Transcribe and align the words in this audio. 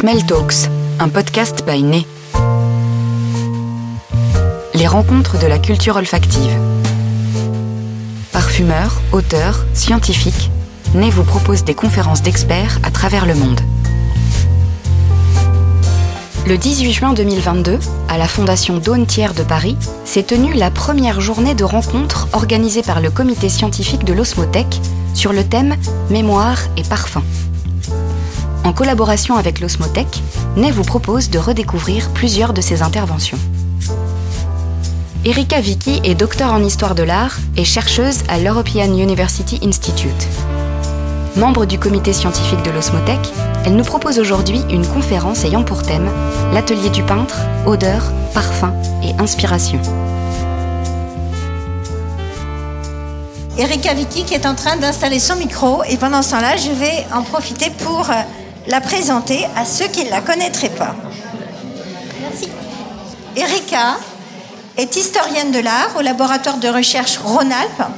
Smell 0.00 0.24
Talks, 0.24 0.68
un 1.00 1.08
podcast 1.08 1.64
by 1.66 1.82
Né. 1.82 2.06
Les 4.72 4.86
rencontres 4.86 5.40
de 5.40 5.48
la 5.48 5.58
culture 5.58 5.96
olfactive. 5.96 6.56
Parfumeurs, 8.30 9.00
auteurs, 9.10 9.66
scientifiques, 9.74 10.52
Né 10.94 11.10
vous 11.10 11.24
propose 11.24 11.64
des 11.64 11.74
conférences 11.74 12.22
d'experts 12.22 12.78
à 12.84 12.92
travers 12.92 13.26
le 13.26 13.34
monde. 13.34 13.60
Le 16.46 16.56
18 16.56 16.92
juin 16.92 17.12
2022, 17.12 17.80
à 18.08 18.18
la 18.18 18.28
Fondation 18.28 18.76
Daune 18.76 19.04
Thiers 19.04 19.34
de 19.34 19.42
Paris, 19.42 19.76
s'est 20.04 20.22
tenue 20.22 20.54
la 20.54 20.70
première 20.70 21.20
journée 21.20 21.56
de 21.56 21.64
rencontres 21.64 22.28
organisée 22.34 22.82
par 22.82 23.00
le 23.00 23.10
comité 23.10 23.48
scientifique 23.48 24.04
de 24.04 24.12
l'Osmothèque 24.12 24.80
sur 25.14 25.32
le 25.32 25.42
thème 25.42 25.74
Mémoire 26.08 26.60
et 26.76 26.84
parfum. 26.84 27.24
En 28.68 28.74
collaboration 28.74 29.36
avec 29.36 29.60
l'Osmothèque, 29.60 30.22
Ney 30.56 30.70
vous 30.70 30.82
propose 30.82 31.30
de 31.30 31.38
redécouvrir 31.38 32.10
plusieurs 32.10 32.52
de 32.52 32.60
ses 32.60 32.82
interventions. 32.82 33.38
Erika 35.24 35.62
Vicky 35.62 36.02
est 36.04 36.14
docteur 36.14 36.52
en 36.52 36.62
histoire 36.62 36.94
de 36.94 37.02
l'art 37.02 37.38
et 37.56 37.64
chercheuse 37.64 38.18
à 38.28 38.38
l'European 38.38 38.94
University 38.94 39.58
Institute. 39.64 40.28
Membre 41.36 41.64
du 41.64 41.78
comité 41.78 42.12
scientifique 42.12 42.62
de 42.62 42.70
l'Osmothèque, 42.70 43.32
elle 43.64 43.74
nous 43.74 43.84
propose 43.84 44.18
aujourd'hui 44.18 44.60
une 44.68 44.86
conférence 44.86 45.46
ayant 45.46 45.64
pour 45.64 45.82
thème 45.82 46.10
l'atelier 46.52 46.90
du 46.90 47.02
peintre, 47.02 47.38
odeur, 47.64 48.12
parfum 48.34 48.74
et 49.02 49.18
inspiration. 49.18 49.80
Erika 53.58 53.94
Vicky 53.94 54.34
est 54.34 54.46
en 54.46 54.54
train 54.54 54.76
d'installer 54.76 55.18
son 55.18 55.36
micro 55.36 55.82
et 55.84 55.96
pendant 55.96 56.22
ce 56.22 56.32
temps-là, 56.32 56.56
je 56.56 56.70
vais 56.70 57.06
en 57.12 57.22
profiter 57.22 57.70
pour 57.70 58.08
euh, 58.08 58.14
la 58.68 58.82
présenter 58.82 59.46
à 59.56 59.64
ceux 59.64 59.88
qui 59.88 60.04
ne 60.04 60.10
la 60.10 60.20
connaîtraient 60.20 60.68
pas. 60.68 60.94
Merci. 62.20 62.48
Erika 63.34 63.96
est 64.76 64.94
historienne 64.94 65.50
de 65.50 65.58
l'art 65.58 65.96
au 65.98 66.02
laboratoire 66.02 66.58
de 66.58 66.68
recherche 66.68 67.16
Rhône-Alpes 67.18 67.88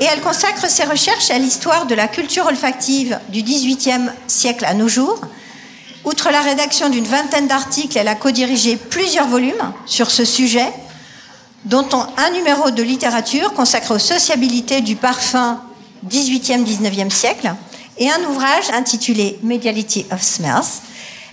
et 0.00 0.04
elle 0.04 0.20
consacre 0.20 0.70
ses 0.70 0.84
recherches 0.84 1.30
à 1.30 1.38
l'histoire 1.38 1.86
de 1.86 1.94
la 1.94 2.06
culture 2.06 2.46
olfactive 2.46 3.18
du 3.30 3.42
XVIIIe 3.42 4.10
siècle 4.28 4.64
à 4.64 4.74
nos 4.74 4.88
jours. 4.88 5.20
Outre 6.04 6.30
la 6.30 6.40
rédaction 6.40 6.88
d'une 6.88 7.06
vingtaine 7.06 7.48
d'articles, 7.48 7.98
elle 7.98 8.08
a 8.08 8.14
co-dirigé 8.14 8.76
plusieurs 8.76 9.26
volumes 9.26 9.72
sur 9.86 10.10
ce 10.10 10.24
sujet, 10.24 10.72
dont 11.64 11.88
un 12.16 12.30
numéro 12.30 12.70
de 12.70 12.82
littérature 12.82 13.52
consacré 13.54 13.94
aux 13.94 13.98
sociabilités 13.98 14.82
du 14.82 14.94
parfum 14.94 15.60
18e-19e 16.08 17.10
siècle 17.10 17.52
et 17.98 18.10
un 18.10 18.22
ouvrage 18.30 18.70
intitulé 18.72 19.38
Mediality 19.42 20.06
of 20.10 20.22
Smells. 20.22 20.82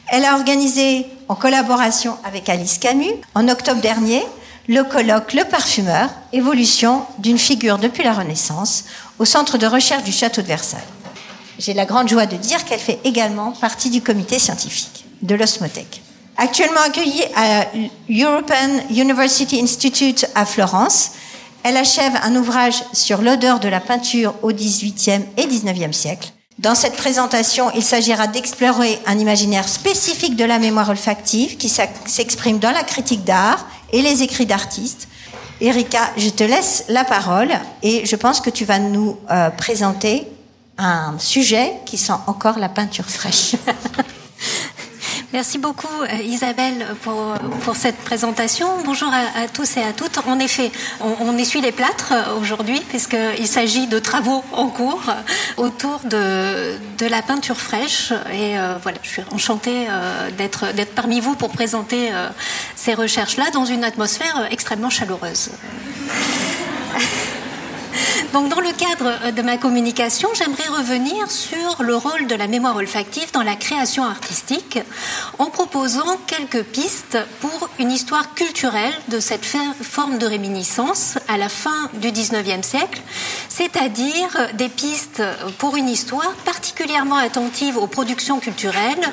Elle 0.08 0.26
a 0.26 0.36
organisé, 0.36 1.06
en 1.28 1.36
collaboration 1.36 2.18
avec 2.24 2.50
Alice 2.50 2.78
Camus, 2.78 3.14
en 3.36 3.48
octobre 3.48 3.82
dernier, 3.82 4.24
le 4.68 4.84
colloque 4.84 5.34
Le 5.34 5.44
Parfumeur, 5.44 6.10
évolution 6.32 7.06
d'une 7.20 7.38
figure 7.38 7.78
depuis 7.78 8.04
la 8.04 8.14
Renaissance, 8.14 8.86
au 9.20 9.26
centre 9.26 9.58
de 9.58 9.68
recherche 9.68 10.04
du 10.04 10.12
château 10.12 10.42
de 10.42 10.48
Versailles. 10.48 10.80
J'ai 11.60 11.74
la 11.74 11.86
grande 11.86 12.10
joie 12.10 12.26
de 12.26 12.38
dire 12.38 12.64
qu'elle 12.66 12.80
fait 12.80 13.00
également 13.04 13.52
partie 13.52 13.90
du 13.90 14.02
comité 14.02 14.40
scientifique 14.40 15.06
de 15.22 15.36
l'Osmothèque. 15.36 16.02
Actuellement 16.38 16.82
accueillie 16.86 17.24
à 17.36 17.68
European 18.10 18.80
University 18.90 19.62
Institute 19.62 20.26
à 20.34 20.46
Florence, 20.46 21.12
elle 21.64 21.78
achève 21.78 22.14
un 22.24 22.36
ouvrage 22.36 22.84
sur 22.92 23.22
l'odeur 23.22 23.60
de 23.60 23.70
la 23.70 23.80
peinture 23.80 24.34
au 24.42 24.52
XVIIIe 24.52 25.26
et 25.38 25.46
XIXe 25.46 25.96
siècle. 25.96 26.34
Dans 26.64 26.76
cette 26.76 26.96
présentation, 26.96 27.70
il 27.76 27.84
s'agira 27.84 28.26
d'explorer 28.28 28.98
un 29.06 29.20
imaginaire 29.20 29.68
spécifique 29.68 30.38
de 30.38 30.46
la 30.46 30.60
mémoire 30.60 30.88
olfactive 30.88 31.58
qui 31.58 31.68
s'exprime 31.68 32.60
dans 32.60 32.72
la 32.72 32.84
critique 32.84 33.26
d'art 33.26 33.68
et 33.92 34.02
les 34.02 34.24
écrits 34.24 34.46
d'artistes. 34.46 35.10
Erika, 35.60 36.00
je 36.16 36.30
te 36.30 36.46
laisse 36.46 36.86
la 36.88 37.04
parole 37.04 37.50
et 37.82 38.06
je 38.06 38.16
pense 38.16 38.40
que 38.40 38.50
tu 38.50 38.64
vas 38.64 38.80
nous 38.80 39.18
euh, 39.30 39.50
présenter 39.50 40.26
un 40.78 41.16
sujet 41.20 41.74
qui 41.86 41.98
sent 41.98 42.14
encore 42.28 42.58
la 42.58 42.70
peinture 42.70 43.10
fraîche. 43.10 43.56
Merci 45.34 45.58
beaucoup 45.58 45.88
euh, 46.04 46.16
Isabelle 46.24 46.86
pour, 47.02 47.34
pour 47.64 47.76
cette 47.76 47.98
présentation. 47.98 48.68
Bonjour 48.86 49.12
à, 49.12 49.48
tous 49.48 49.78
et 49.78 49.82
à 49.82 49.92
toutes. 49.92 50.20
En 50.28 50.38
effet, 50.38 50.72
on, 51.02 51.36
essuie 51.40 51.60
les 51.60 51.72
plâtres 51.72 52.14
euh, 52.14 52.40
aujourd'hui 52.40 52.80
puisqu'il 52.88 53.48
s'agit 53.48 53.88
de 53.88 53.98
travaux 53.98 54.44
en 54.52 54.68
cours 54.68 55.02
autour 55.58 56.02
de, 56.02 56.78
de 57.00 57.08
la 57.08 57.24
peinture 57.24 57.60
fraîche. 57.60 58.12
Et 58.32 58.60
euh, 58.60 58.76
voilà, 58.84 59.00
je 59.02 59.10
suis 59.10 59.24
enchantée 59.32 59.88
d'être 60.38 60.72
d'être 60.74 60.94
parmi 60.94 61.20
vous 61.20 61.34
pour 61.36 61.50
présenter 61.50 62.12
ces 62.76 62.94
recherches-là 62.94 63.50
dans 63.54 63.66
une 63.66 63.84
atmosphère 63.84 64.48
extrêmement 64.52 64.92
chaleureuse. 64.92 65.50
Donc, 68.34 68.50
dans 68.50 68.62
le 68.62 68.72
cadre 68.72 69.14
euh, 69.26 69.32
de 69.32 69.44
ma 69.44 69.58
communication, 69.58 70.28
j'aimerais 70.34 70.68
revenir 70.68 71.30
sur 71.30 71.84
le 71.84 71.96
rôle 71.96 72.26
de 72.26 72.34
la 72.34 72.48
mémoire 72.48 72.76
olfactive 72.76 73.32
dans 73.32 73.44
la 73.44 73.56
création 73.56 74.04
artistique 74.04 74.80
en 75.38 75.52
proposant 75.52 76.18
quelques 76.26 76.64
pistes 76.64 77.20
pour 77.42 77.70
une 77.78 77.92
histoire 77.92 78.34
culturelle 78.34 78.94
de 79.10 79.20
cette 79.20 79.46
forme 79.46 80.18
de 80.18 80.26
réminiscence 80.26 81.20
à 81.28 81.38
la 81.38 81.48
fin 81.48 81.92
du 82.02 82.08
19e 82.08 82.64
siècle, 82.64 83.04
c'est-à-dire 83.50 84.50
des 84.56 84.70
pistes 84.70 85.22
pour 85.60 85.76
une 85.76 85.88
histoire 85.88 86.34
particulièrement 86.44 87.18
attentive 87.18 87.78
aux 87.78 87.88
productions 87.88 88.40
culturelles, 88.40 89.12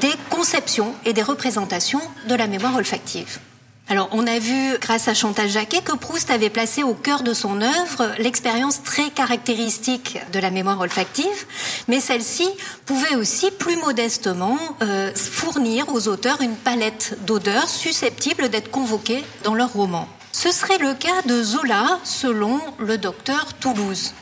des 0.00 0.12
conceptions 0.30 0.94
et 1.04 1.12
des 1.12 1.22
représentations 1.22 2.02
de 2.28 2.36
la 2.36 2.46
mémoire 2.46 2.76
olfactive. 2.76 3.40
Alors, 3.88 4.08
on 4.12 4.26
a 4.26 4.38
vu, 4.38 4.78
grâce 4.80 5.08
à 5.08 5.14
Chantal 5.14 5.48
Jacquet, 5.48 5.82
que 5.82 5.94
Proust 5.94 6.30
avait 6.30 6.50
placé 6.50 6.82
au 6.82 6.94
cœur 6.94 7.22
de 7.22 7.34
son 7.34 7.60
œuvre 7.60 8.12
l'expérience 8.18 8.82
très 8.82 9.10
caractéristique 9.10 10.18
de 10.32 10.38
la 10.38 10.50
mémoire 10.50 10.80
olfactive, 10.80 11.46
mais 11.88 12.00
celle-ci 12.00 12.48
pouvait 12.86 13.16
aussi, 13.16 13.50
plus 13.50 13.76
modestement, 13.76 14.58
euh, 14.82 15.12
fournir 15.14 15.92
aux 15.92 16.08
auteurs 16.08 16.40
une 16.40 16.54
palette 16.54 17.18
d'odeurs 17.26 17.68
susceptibles 17.68 18.48
d'être 18.48 18.70
convoquées 18.70 19.24
dans 19.44 19.54
leur 19.54 19.72
roman. 19.72 20.08
Ce 20.30 20.50
serait 20.50 20.78
le 20.78 20.94
cas 20.94 21.22
de 21.26 21.42
Zola, 21.42 21.98
selon 22.04 22.60
le 22.78 22.96
docteur 22.96 23.52
Toulouse. 23.60 24.14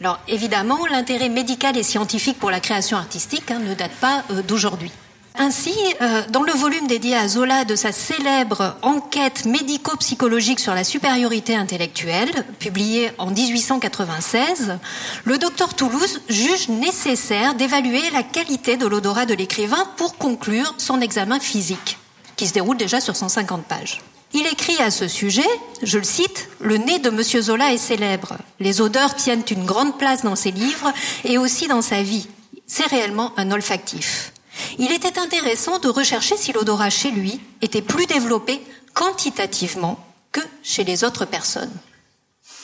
Alors, 0.00 0.18
évidemment, 0.26 0.86
l'intérêt 0.90 1.28
médical 1.28 1.76
et 1.76 1.84
scientifique 1.84 2.38
pour 2.38 2.50
la 2.50 2.58
création 2.58 2.96
artistique 2.96 3.50
hein, 3.50 3.60
ne 3.60 3.74
date 3.74 3.94
pas 4.00 4.24
euh, 4.30 4.42
d'aujourd'hui. 4.42 4.90
Ainsi, 5.36 5.74
euh, 6.00 6.22
dans 6.30 6.44
le 6.44 6.52
volume 6.52 6.86
dédié 6.86 7.16
à 7.16 7.26
Zola 7.26 7.64
de 7.64 7.74
sa 7.74 7.90
célèbre 7.90 8.76
enquête 8.82 9.46
médico-psychologique 9.46 10.60
sur 10.60 10.74
la 10.74 10.84
supériorité 10.84 11.56
intellectuelle, 11.56 12.30
publiée 12.60 13.10
en 13.18 13.32
1896, 13.32 14.78
le 15.24 15.36
docteur 15.36 15.74
Toulouse 15.74 16.20
juge 16.28 16.68
nécessaire 16.68 17.56
d'évaluer 17.56 18.10
la 18.12 18.22
qualité 18.22 18.76
de 18.76 18.86
l'odorat 18.86 19.26
de 19.26 19.34
l'écrivain 19.34 19.84
pour 19.96 20.18
conclure 20.18 20.72
son 20.78 21.00
examen 21.00 21.40
physique, 21.40 21.98
qui 22.36 22.46
se 22.46 22.52
déroule 22.52 22.76
déjà 22.76 23.00
sur 23.00 23.16
150 23.16 23.64
pages. 23.64 24.02
Il 24.34 24.46
écrit 24.46 24.80
à 24.80 24.92
ce 24.92 25.08
sujet, 25.08 25.42
je 25.82 25.98
le 25.98 26.04
cite, 26.04 26.48
Le 26.60 26.76
nez 26.76 27.00
de 27.00 27.08
M. 27.08 27.22
Zola 27.22 27.72
est 27.72 27.78
célèbre. 27.78 28.36
Les 28.60 28.80
odeurs 28.80 29.16
tiennent 29.16 29.44
une 29.50 29.64
grande 29.64 29.98
place 29.98 30.22
dans 30.22 30.36
ses 30.36 30.52
livres 30.52 30.92
et 31.24 31.38
aussi 31.38 31.66
dans 31.66 31.82
sa 31.82 32.04
vie. 32.04 32.28
C'est 32.66 32.86
réellement 32.86 33.32
un 33.36 33.50
olfactif. 33.50 34.33
Il 34.78 34.92
était 34.92 35.18
intéressant 35.18 35.78
de 35.78 35.88
rechercher 35.88 36.36
si 36.36 36.52
l'odorat 36.52 36.90
chez 36.90 37.10
lui 37.10 37.40
était 37.62 37.82
plus 37.82 38.06
développé 38.06 38.60
quantitativement 38.92 39.98
que 40.32 40.40
chez 40.62 40.84
les 40.84 41.04
autres 41.04 41.24
personnes. 41.24 41.72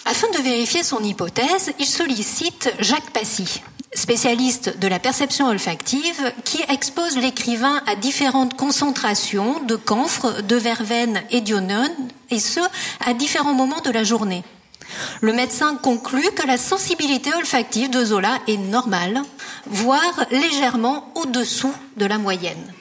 Afin 0.05 0.29
de 0.31 0.43
vérifier 0.43 0.83
son 0.83 1.03
hypothèse, 1.03 1.73
il 1.79 1.87
sollicite 1.87 2.73
Jacques 2.81 3.11
Passy, 3.11 3.63
spécialiste 3.95 4.79
de 4.79 4.89
la 4.89 4.99
perception 4.99 5.49
olfactive, 5.49 6.33
qui 6.45 6.61
expose 6.69 7.17
l'écrivain 7.17 7.83
à 7.87 7.97
différentes 7.97 8.57
concentrations 8.57 9.61
de 9.65 9.77
camphre, 9.77 10.43
de 10.43 10.57
verveine 10.57 11.23
et 11.31 11.41
d'ionone, 11.41 11.93
et 12.31 12.41
ce, 12.41 12.61
à 13.05 13.15
différents 13.15 13.55
moments 13.55 13.81
de 13.81 13.91
la 13.91 14.05
journée. 14.05 14.43
Le 15.21 15.33
médecin 15.33 15.77
conclut 15.77 16.31
que 16.33 16.47
la 16.47 16.57
sensibilité 16.57 17.33
olfactive 17.35 17.91
de 17.91 18.05
Zola 18.05 18.39
est 18.47 18.57
normale, 18.57 19.23
voire 19.67 20.27
légèrement 20.31 21.13
au-dessous 21.15 21.75
de 21.97 22.07
la 22.07 22.19
moyenne. 22.19 22.73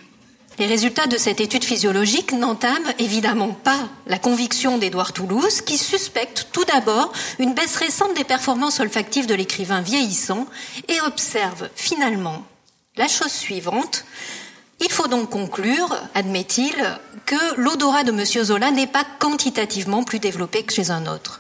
Les 0.59 0.65
résultats 0.65 1.07
de 1.07 1.17
cette 1.17 1.39
étude 1.39 1.63
physiologique 1.63 2.33
n'entament 2.33 2.94
évidemment 3.00 3.53
pas 3.53 3.79
la 4.07 4.19
conviction 4.19 4.77
d'Édouard 4.77 5.13
Toulouse, 5.13 5.61
qui 5.61 5.77
suspecte 5.77 6.47
tout 6.51 6.65
d'abord 6.65 7.13
une 7.39 7.53
baisse 7.53 7.77
récente 7.77 8.13
des 8.13 8.25
performances 8.25 8.81
olfactives 8.81 9.25
de 9.25 9.35
l'écrivain 9.35 9.79
vieillissant 9.79 10.45
et 10.89 11.00
observe 11.01 11.69
finalement 11.75 12.44
la 12.97 13.07
chose 13.07 13.31
suivante. 13.31 14.03
Il 14.81 14.91
faut 14.91 15.07
donc 15.07 15.29
conclure, 15.29 15.95
admet-il, 16.15 16.73
que 17.25 17.55
l'odorat 17.57 18.03
de 18.03 18.11
M. 18.11 18.25
Zola 18.25 18.71
n'est 18.71 18.87
pas 18.87 19.03
quantitativement 19.19 20.03
plus 20.03 20.19
développé 20.19 20.63
que 20.63 20.73
chez 20.73 20.89
un 20.89 21.05
autre. 21.05 21.39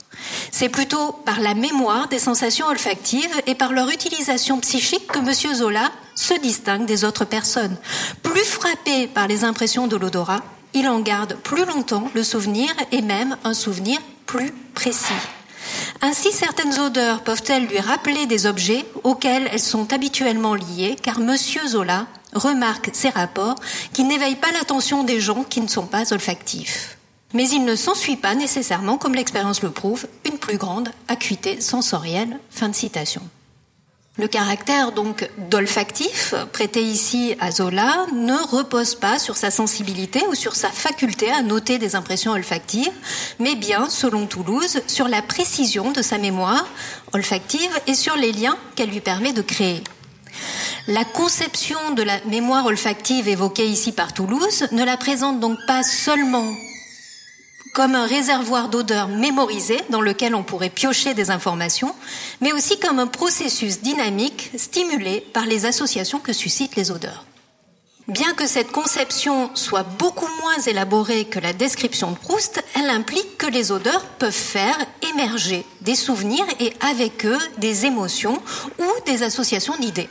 C'est 0.51 0.69
plutôt 0.69 1.13
par 1.25 1.39
la 1.39 1.53
mémoire 1.53 2.09
des 2.09 2.19
sensations 2.19 2.67
olfactives 2.67 3.41
et 3.47 3.55
par 3.55 3.71
leur 3.71 3.89
utilisation 3.89 4.59
psychique 4.59 5.07
que 5.07 5.19
M. 5.19 5.55
Zola 5.55 5.89
se 6.15 6.33
distingue 6.33 6.85
des 6.85 7.05
autres 7.05 7.25
personnes. 7.25 7.77
Plus 8.23 8.43
frappé 8.43 9.07
par 9.07 9.27
les 9.27 9.45
impressions 9.45 9.87
de 9.87 9.95
l'odorat, 9.95 10.41
il 10.73 10.87
en 10.87 10.99
garde 10.99 11.35
plus 11.35 11.65
longtemps 11.65 12.09
le 12.13 12.23
souvenir 12.23 12.69
et 12.91 13.01
même 13.01 13.37
un 13.43 13.53
souvenir 13.53 13.99
plus 14.25 14.53
précis. 14.75 15.13
Ainsi, 16.01 16.31
certaines 16.31 16.79
odeurs 16.79 17.21
peuvent-elles 17.21 17.65
lui 17.65 17.79
rappeler 17.79 18.25
des 18.25 18.45
objets 18.45 18.85
auxquels 19.03 19.49
elles 19.51 19.59
sont 19.59 19.91
habituellement 19.93 20.55
liées, 20.55 20.95
car 21.01 21.19
M. 21.19 21.35
Zola 21.67 22.05
remarque 22.33 22.89
ces 22.93 23.09
rapports 23.09 23.55
qui 23.93 24.03
n'éveillent 24.03 24.35
pas 24.35 24.51
l'attention 24.51 25.03
des 25.03 25.19
gens 25.19 25.43
qui 25.43 25.61
ne 25.61 25.67
sont 25.67 25.87
pas 25.87 26.13
olfactifs. 26.13 26.97
Mais 27.33 27.47
il 27.49 27.63
ne 27.63 27.75
s'ensuit 27.75 28.17
pas 28.17 28.35
nécessairement, 28.35 28.97
comme 28.97 29.13
l'expérience 29.13 29.61
le 29.61 29.71
prouve, 29.71 30.07
une 30.25 30.39
plus 30.39 30.57
grande 30.57 30.89
acuité 31.07 31.61
sensorielle. 31.61 32.39
Fin 32.49 32.69
de 32.69 32.75
citation. 32.75 33.21
Le 34.17 34.27
caractère 34.27 34.91
donc 34.91 35.29
d'olfactif 35.49 36.33
prêté 36.51 36.81
ici 36.81 37.35
à 37.39 37.51
Zola 37.51 38.05
ne 38.13 38.35
repose 38.53 38.95
pas 38.95 39.17
sur 39.17 39.37
sa 39.37 39.49
sensibilité 39.49 40.21
ou 40.29 40.35
sur 40.35 40.57
sa 40.57 40.69
faculté 40.69 41.31
à 41.31 41.41
noter 41.41 41.77
des 41.77 41.95
impressions 41.95 42.33
olfactives, 42.33 42.91
mais 43.39 43.55
bien, 43.55 43.89
selon 43.89 44.25
Toulouse, 44.25 44.81
sur 44.87 45.07
la 45.07 45.21
précision 45.21 45.91
de 45.91 46.01
sa 46.01 46.17
mémoire 46.17 46.67
olfactive 47.13 47.71
et 47.87 47.93
sur 47.93 48.17
les 48.17 48.33
liens 48.33 48.57
qu'elle 48.75 48.89
lui 48.89 48.99
permet 48.99 49.31
de 49.31 49.41
créer. 49.41 49.83
La 50.89 51.05
conception 51.05 51.91
de 51.91 52.01
la 52.01 52.19
mémoire 52.25 52.65
olfactive 52.65 53.27
évoquée 53.27 53.67
ici 53.67 53.91
par 53.91 54.11
Toulouse 54.11 54.65
ne 54.71 54.83
la 54.83 54.97
présente 54.97 55.39
donc 55.39 55.59
pas 55.67 55.83
seulement 55.83 56.51
comme 57.75 57.93
un 57.93 58.07
réservoir 58.07 58.69
d'odeurs 58.69 59.07
mémorisé 59.07 59.77
dans 59.91 60.01
lequel 60.01 60.33
on 60.33 60.41
pourrait 60.41 60.71
piocher 60.71 61.13
des 61.13 61.29
informations, 61.29 61.93
mais 62.41 62.53
aussi 62.53 62.79
comme 62.79 62.97
un 62.97 63.05
processus 63.05 63.81
dynamique 63.81 64.49
stimulé 64.57 65.21
par 65.31 65.45
les 65.45 65.67
associations 65.67 66.17
que 66.17 66.33
suscitent 66.33 66.75
les 66.75 66.89
odeurs. 66.89 67.23
Bien 68.07 68.33
que 68.33 68.47
cette 68.47 68.71
conception 68.71 69.51
soit 69.53 69.83
beaucoup 69.83 70.29
moins 70.41 70.57
élaborée 70.65 71.25
que 71.25 71.37
la 71.37 71.53
description 71.53 72.09
de 72.13 72.17
Proust, 72.17 72.63
elle 72.73 72.89
implique 72.89 73.37
que 73.37 73.45
les 73.45 73.71
odeurs 73.71 74.05
peuvent 74.17 74.31
faire 74.31 74.75
émerger 75.13 75.63
des 75.81 75.93
souvenirs 75.93 76.47
et 76.59 76.73
avec 76.81 77.27
eux 77.27 77.37
des 77.59 77.85
émotions 77.85 78.41
ou 78.79 78.87
des 79.05 79.21
associations 79.21 79.77
d'idées. 79.77 80.09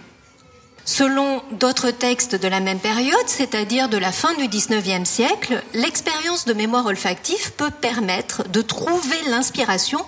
Selon 0.91 1.43
d'autres 1.53 1.91
textes 1.91 2.35
de 2.35 2.49
la 2.49 2.61
même 2.61 2.79
période, 2.79 3.27
c'est-à-dire 3.27 3.91
de 3.91 3.99
la 3.99 4.11
fin 4.11 4.33
du 4.37 4.49
XIXe 4.49 5.07
siècle, 5.07 5.63
l'expérience 5.75 6.47
de 6.47 6.55
mémoire 6.55 6.87
olfactive 6.87 7.53
peut 7.53 7.71
permettre 7.71 8.49
de 8.49 8.63
trouver 8.63 9.19
l'inspiration, 9.29 10.01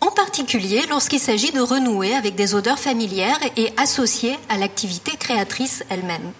en 0.00 0.10
particulier 0.10 0.80
lorsqu'il 0.88 1.18
s'agit 1.18 1.52
de 1.52 1.60
renouer 1.60 2.14
avec 2.14 2.34
des 2.34 2.54
odeurs 2.54 2.78
familières 2.78 3.38
et 3.58 3.74
associées 3.76 4.38
à 4.48 4.56
l'activité 4.56 5.18
créatrice 5.18 5.84
elle-même. 5.90 6.32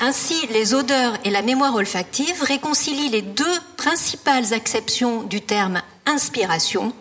Ainsi, 0.00 0.34
les 0.48 0.74
odeurs 0.74 1.16
et 1.24 1.30
la 1.30 1.42
mémoire 1.42 1.76
olfactive 1.76 2.42
réconcilient 2.42 3.10
les 3.10 3.22
deux 3.22 3.58
principales 3.76 4.52
acceptions 4.54 5.22
du 5.22 5.40
terme 5.40 5.82
inspiration, 6.04 6.92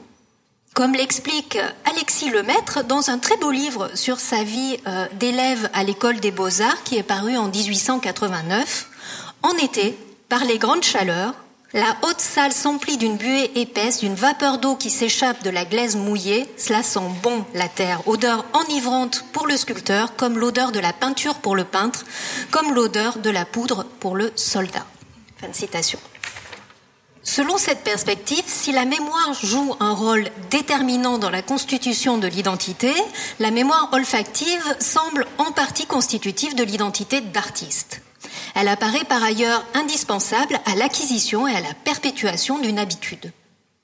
comme 0.74 0.94
l'explique 0.94 1.58
Alexis 1.86 2.30
Lemaître 2.30 2.84
dans 2.84 3.10
un 3.10 3.18
très 3.18 3.38
beau 3.38 3.52
livre 3.52 3.90
sur 3.96 4.20
sa 4.20 4.44
vie 4.44 4.78
euh, 4.88 5.08
d'élève 5.20 5.70
à 5.74 5.84
l'école 5.84 6.20
des 6.20 6.32
beaux-arts 6.32 6.84
qui 6.84 6.98
est 6.98 7.04
paru 7.04 7.38
en 7.38 7.50
1889, 7.50 8.90
en 9.44 9.56
été, 9.58 9.98
par 10.30 10.46
les 10.46 10.58
grandes 10.58 10.84
chaleurs, 10.84 11.34
la 11.74 11.96
haute 12.02 12.20
salle 12.20 12.52
s'emplit 12.52 12.98
d'une 12.98 13.18
buée 13.18 13.52
épaisse, 13.54 14.00
d'une 14.00 14.16
vapeur 14.16 14.58
d'eau 14.58 14.76
qui 14.76 14.90
s'échappe 14.90 15.44
de 15.44 15.52
la 15.52 15.66
glaise 15.66 15.96
mouillée. 15.96 16.48
Cela 16.58 16.82
sent 16.82 17.00
bon 17.22 17.46
la 17.54 17.68
terre, 17.68 18.08
odeur 18.08 18.44
enivrante 18.54 19.24
pour 19.34 19.46
le 19.46 19.56
sculpteur, 19.56 20.16
comme 20.16 20.40
l'odeur 20.40 20.72
de 20.72 20.80
la 20.80 20.94
peinture 20.94 21.36
pour 21.36 21.56
le 21.56 21.66
peintre, 21.66 22.06
comme 22.50 22.74
l'odeur 22.74 23.20
de 23.20 23.30
la 23.30 23.46
poudre 23.46 23.86
pour 24.00 24.16
le 24.16 24.32
soldat. 24.36 24.86
Fin 25.40 25.50
de 25.50 25.54
citation. 25.54 26.00
Selon 27.24 27.58
cette 27.58 27.84
perspective, 27.84 28.44
si 28.48 28.72
la 28.72 28.86
mémoire 28.86 29.34
joue 29.44 29.76
un 29.80 29.94
rôle 29.94 30.30
déterminant 30.50 31.18
dans 31.18 31.30
la 31.30 31.42
constitution 31.42 32.18
de 32.18 32.28
l'identité, 32.28 32.94
la 33.40 33.52
mémoire 33.52 33.90
olfactive 33.92 34.76
semble 34.80 35.28
en 35.38 35.52
partie 35.52 35.86
constitutive 35.86 36.56
de 36.56 36.64
l'identité 36.64 37.22
d'artiste. 37.22 38.02
Elle 38.56 38.68
apparaît 38.68 39.06
par 39.06 39.24
ailleurs 39.24 39.66
indispensable 39.74 40.60
à 40.66 40.76
l'acquisition 40.76 41.48
et 41.48 41.56
à 41.56 41.62
la 41.62 41.74
perpétuation 41.84 42.58
d'une 42.58 42.80
habitude. 42.80 43.32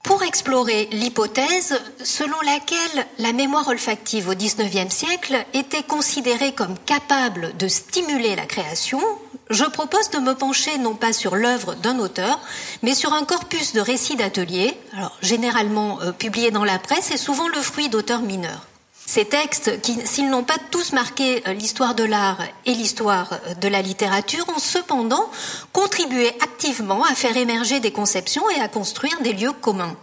Pour 0.04 0.22
explorer 0.24 0.88
l'hypothèse 0.92 1.80
selon 2.04 2.40
laquelle 2.42 3.08
la 3.18 3.34
mémoire 3.34 3.68
olfactive 3.68 4.30
au 4.30 4.36
XIXe 4.36 4.94
siècle 4.94 5.46
était 5.54 5.84
considérée 5.84 6.54
comme 6.54 6.78
capable 6.86 7.58
de 7.58 7.68
stimuler 7.68 8.36
la 8.36 8.46
création, 8.46 9.02
je 9.50 9.64
propose 9.64 10.10
de 10.10 10.18
me 10.20 10.34
pencher 10.34 10.78
non 10.78 10.96
pas 10.96 11.14
sur 11.14 11.36
l'œuvre 11.36 11.76
d'un 11.76 12.00
auteur, 12.00 12.40
mais 12.82 12.96
sur 12.96 13.14
un 13.14 13.24
corpus 13.24 13.74
de 13.74 13.82
récits 13.82 14.16
d'ateliers, 14.16 14.78
alors 14.94 15.16
généralement 15.22 16.02
euh, 16.02 16.12
publiés 16.12 16.52
dans 16.52 16.66
la 16.66 16.80
presse 16.80 17.12
et 17.12 17.18
souvent 17.18 17.48
le 17.48 17.62
fruit 17.62 17.90
d'auteurs 17.90 18.22
mineurs. 18.22 18.66
Ces 19.06 19.26
textes, 19.26 19.82
qui, 19.82 19.96
s'ils 20.06 20.32
n'ont 20.32 20.44
pas 20.44 20.58
tous 20.72 20.92
marqué 20.94 21.44
euh, 21.48 21.54
l'histoire 21.54 21.94
de 21.94 22.04
l'art 22.04 22.40
et 22.66 22.74
l'histoire 22.74 23.34
euh, 23.34 23.54
de 23.54 23.68
la 23.68 23.84
littérature, 23.84 24.46
ont 24.50 24.60
cependant 24.60 25.30
contribué 25.74 26.30
activement 26.42 27.04
à 27.04 27.14
faire 27.14 27.38
émerger 27.38 27.80
des 27.80 27.92
conceptions 27.92 28.50
et 28.50 28.60
à 28.60 28.68
construire 28.68 29.22
des 29.22 29.34
lieux 29.34 29.54
communs. 29.54 29.96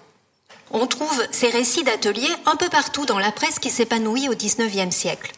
On 0.70 0.86
trouve 0.86 1.22
ces 1.32 1.48
récits 1.48 1.82
d'ateliers 1.82 2.32
un 2.46 2.56
peu 2.56 2.68
partout 2.68 3.04
dans 3.06 3.18
la 3.18 3.32
presse 3.32 3.58
qui 3.58 3.70
s'épanouit 3.70 4.28
au 4.28 4.34
XIXe 4.34 4.94
siècle. 4.94 5.32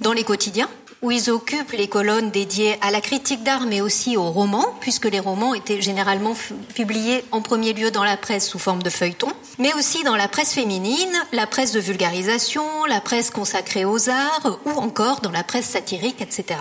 Dans 0.00 0.12
les 0.12 0.24
quotidiens, 0.24 0.70
où 1.02 1.10
ils 1.10 1.30
occupent 1.30 1.72
les 1.72 1.88
colonnes 1.88 2.30
dédiées 2.30 2.76
à 2.82 2.90
la 2.90 3.00
critique 3.00 3.42
d'art, 3.42 3.66
mais 3.66 3.80
aussi 3.80 4.16
aux 4.16 4.30
romans, 4.30 4.74
puisque 4.80 5.06
les 5.06 5.20
romans 5.20 5.54
étaient 5.54 5.80
généralement 5.80 6.34
publiés 6.74 7.24
en 7.32 7.40
premier 7.40 7.72
lieu 7.72 7.90
dans 7.90 8.04
la 8.04 8.16
presse 8.16 8.48
sous 8.48 8.58
forme 8.58 8.82
de 8.82 8.90
feuilletons, 8.90 9.32
mais 9.58 9.72
aussi 9.74 10.04
dans 10.04 10.16
la 10.16 10.28
presse 10.28 10.52
féminine, 10.52 11.12
la 11.32 11.46
presse 11.46 11.72
de 11.72 11.80
vulgarisation, 11.80 12.84
la 12.86 13.00
presse 13.00 13.30
consacrée 13.30 13.84
aux 13.84 14.10
arts, 14.10 14.58
ou 14.66 14.70
encore 14.70 15.20
dans 15.20 15.30
la 15.30 15.44
presse 15.44 15.68
satirique, 15.68 16.20
etc. 16.20 16.60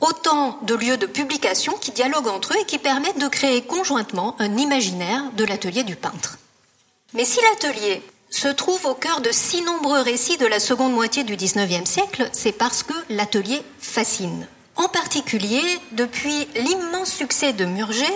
Autant 0.00 0.58
de 0.62 0.74
lieux 0.74 0.96
de 0.96 1.06
publication 1.06 1.74
qui 1.80 1.92
dialoguent 1.92 2.28
entre 2.28 2.54
eux 2.54 2.60
et 2.60 2.66
qui 2.66 2.78
permettent 2.78 3.20
de 3.20 3.28
créer 3.28 3.62
conjointement 3.62 4.34
un 4.40 4.56
imaginaire 4.56 5.22
de 5.36 5.44
l'atelier 5.44 5.84
du 5.84 5.94
peintre. 5.94 6.38
Mais 7.14 7.24
si 7.24 7.38
l'atelier 7.40 8.02
se 8.34 8.48
trouve 8.48 8.84
au 8.86 8.94
cœur 8.94 9.20
de 9.20 9.30
si 9.30 9.62
nombreux 9.62 10.00
récits 10.00 10.38
de 10.38 10.46
la 10.46 10.58
seconde 10.58 10.92
moitié 10.92 11.22
du 11.22 11.36
XIXe 11.36 11.88
siècle, 11.88 12.28
c'est 12.32 12.52
parce 12.52 12.82
que 12.82 12.94
l'atelier 13.08 13.62
fascine. 13.78 14.48
En 14.74 14.88
particulier 14.88 15.62
depuis 15.92 16.48
l'immense 16.56 17.12
succès 17.12 17.52
de 17.52 17.64
Murger, 17.64 18.12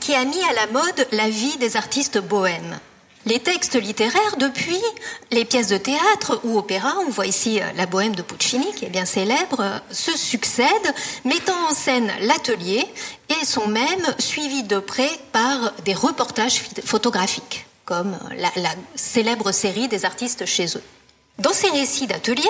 qui 0.00 0.14
a 0.14 0.24
mis 0.24 0.42
à 0.42 0.52
la 0.54 0.66
mode 0.72 1.06
la 1.12 1.30
vie 1.30 1.56
des 1.58 1.76
artistes 1.76 2.18
bohèmes. 2.18 2.80
Les 3.24 3.38
textes 3.38 3.80
littéraires, 3.80 4.36
depuis 4.38 4.80
les 5.30 5.44
pièces 5.44 5.68
de 5.68 5.76
théâtre 5.76 6.40
ou 6.42 6.58
opéra, 6.58 6.94
on 7.06 7.10
voit 7.10 7.26
ici 7.26 7.60
euh, 7.60 7.64
la 7.76 7.86
bohème 7.86 8.16
de 8.16 8.22
Puccini, 8.22 8.72
qui 8.74 8.86
est 8.86 8.90
bien 8.90 9.04
célèbre, 9.04 9.60
euh, 9.60 9.78
se 9.92 10.16
succèdent, 10.16 10.94
mettant 11.24 11.68
en 11.68 11.74
scène 11.74 12.10
l'atelier 12.22 12.84
et 13.28 13.44
sont 13.44 13.68
même 13.68 14.14
suivis 14.18 14.62
de 14.62 14.78
près 14.78 15.10
par 15.32 15.72
des 15.84 15.94
reportages 15.94 16.62
photographiques 16.84 17.66
comme 17.90 18.16
la, 18.36 18.70
célèbre 18.94 19.50
série 19.50 19.88
des 19.88 20.04
artistes 20.04 20.46
chez 20.46 20.66
eux. 20.76 20.82
Dans 21.40 21.52
ces 21.52 21.70
récits 21.70 22.06
d'atelier, 22.06 22.48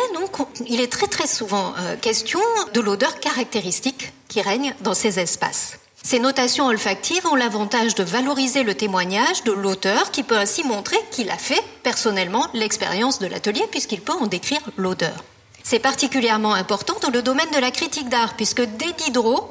il 0.67 0.83
est 0.83 0.93
très 0.93 1.07
très 1.07 1.27
souvent 1.27 1.73
euh, 1.79 1.97
question 1.97 2.41
de 2.75 2.81
l'odeur 2.81 3.19
caractéristique 3.21 4.13
qui 4.29 4.43
règne 4.43 4.75
dans 4.83 4.93
ces 4.93 5.19
espaces. 5.19 5.79
Ces 6.03 6.19
notations 6.19 6.67
olfactives 6.67 7.27
ont 7.27 7.37
l'avantage 7.37 7.95
de 7.95 8.05
valoriser 8.05 8.65
le 8.65 8.75
témoignage 8.75 9.43
de 9.45 9.53
l'auteur 9.53 10.11
qui 10.11 10.25
peut 10.25 10.37
ainsi 10.37 10.63
montrer 10.63 10.99
qu'il 11.11 11.31
a 11.31 11.39
fait 11.39 11.63
personnellement 11.83 12.47
l'expérience 12.53 13.19
de 13.19 13.27
l'atelier 13.27 13.65
puisqu'il 13.71 14.03
peut 14.03 14.13
en 14.13 14.27
décrire 14.27 14.61
l'odeur. 14.77 15.25
C'est 15.63 15.79
particulièrement 15.79 16.55
important 16.55 16.97
dans 17.03 17.11
le 17.11 17.23
domaine 17.23 17.51
de 17.51 17.59
la 17.59 17.71
critique 17.71 18.09
d'art, 18.09 18.35
puisque 18.37 18.63
dès 18.63 18.93
Diderot, 18.93 19.51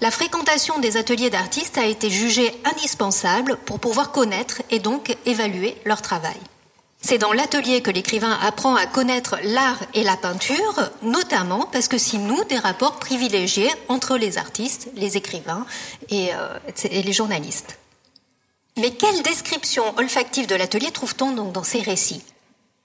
la 0.00 0.10
fréquentation 0.10 0.78
des 0.78 0.96
ateliers 0.96 1.30
d'artistes 1.30 1.78
a 1.78 1.86
été 1.86 2.10
jugée 2.10 2.52
indispensable 2.64 3.58
pour 3.66 3.78
pouvoir 3.78 4.10
connaître 4.10 4.62
et 4.70 4.78
donc 4.78 5.16
évaluer 5.26 5.76
leur 5.84 6.02
travail. 6.02 6.38
C'est 7.02 7.18
dans 7.18 7.32
l'atelier 7.32 7.80
que 7.80 7.90
l'écrivain 7.90 8.38
apprend 8.42 8.74
à 8.74 8.86
connaître 8.86 9.38
l'art 9.42 9.78
et 9.94 10.02
la 10.02 10.16
peinture, 10.16 10.90
notamment 11.02 11.66
parce 11.72 11.88
que 11.88 11.96
s'il 11.96 12.26
noue 12.26 12.44
des 12.44 12.58
rapports 12.58 12.98
privilégiés 12.98 13.70
entre 13.88 14.18
les 14.18 14.36
artistes, 14.36 14.90
les 14.96 15.16
écrivains 15.16 15.64
et, 16.10 16.34
euh, 16.34 16.58
et 16.90 17.02
les 17.02 17.12
journalistes. 17.12 17.78
Mais 18.76 18.90
quelle 18.90 19.22
description 19.22 19.82
olfactive 19.96 20.46
de 20.46 20.54
l'atelier 20.54 20.90
trouve-t-on 20.90 21.32
donc 21.32 21.52
dans 21.52 21.64
ces 21.64 21.80
récits? 21.80 22.22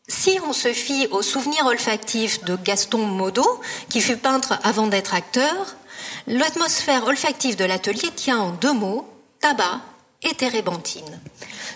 Si 0.08 0.40
on 0.48 0.54
se 0.54 0.72
fie 0.72 1.08
au 1.10 1.24
souvenir 1.24 1.66
olfactif 1.66 2.44
de 2.44 2.56
Gaston 2.56 3.08
Modot, 3.08 3.62
qui 3.90 4.02
fut 4.02 4.18
peintre 4.18 4.60
avant 4.64 4.86
d'être 4.86 5.16
acteur, 5.16 5.76
l'atmosphère 6.28 7.08
olfactive 7.08 7.56
de 7.56 7.66
l'atelier 7.66 8.12
tient 8.16 8.40
en 8.40 8.52
deux 8.52 8.74
mots, 8.74 9.08
tabac 9.40 9.82
et 10.22 10.36
térébenthine. 10.36 11.20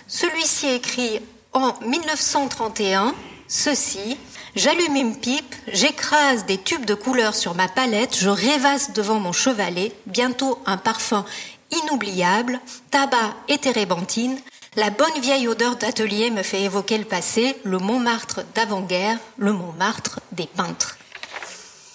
Celui-ci 0.08 0.68
écrit 0.68 1.22
en 1.54 1.74
1931 1.82 3.16
ceci 3.48 4.18
J'allume 4.56 4.96
une 4.96 5.16
pipe, 5.16 5.56
j'écrase 5.68 6.46
des 6.46 6.58
tubes 6.58 6.86
de 6.86 6.96
couleur 6.96 7.36
sur 7.36 7.56
ma 7.56 7.68
palette, 7.68 8.18
je 8.18 8.30
rêvasse 8.30 8.94
devant 8.94 9.20
mon 9.20 9.32
chevalet, 9.32 9.92
bientôt 10.08 10.60
un 10.66 10.78
parfum 10.78 11.24
inoubliable, 11.72 12.60
tabac 12.92 13.36
et 13.48 13.58
térébenthine. 13.58 14.38
La 14.76 14.92
bonne 14.92 15.20
vieille 15.20 15.48
odeur 15.48 15.78
d'atelier 15.78 16.30
me 16.30 16.44
fait 16.44 16.62
évoquer 16.62 17.00
le 17.00 17.06
passé, 17.06 17.58
le 17.64 17.80
Montmartre 17.80 18.42
d'avant-guerre, 18.54 19.18
le 19.38 19.52
Montmartre 19.52 20.20
des 20.32 20.46
peintres. 20.46 20.98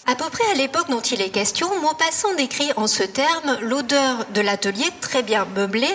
À 0.07 0.17
peu 0.17 0.29
près 0.29 0.45
à 0.51 0.55
l'époque 0.55 0.91
dont 0.91 1.01
il 1.01 1.23
est 1.23 1.31
question, 1.31 1.69
Maupassant 1.81 2.35
décrit 2.35 2.71
en 2.77 2.89
ce 2.89 3.05
terme 3.05 3.59
l'odeur 3.61 4.27
de 4.35 4.41
l'atelier 4.41 4.87
très 5.01 5.23
bien 5.23 5.47
meublé 5.55 5.89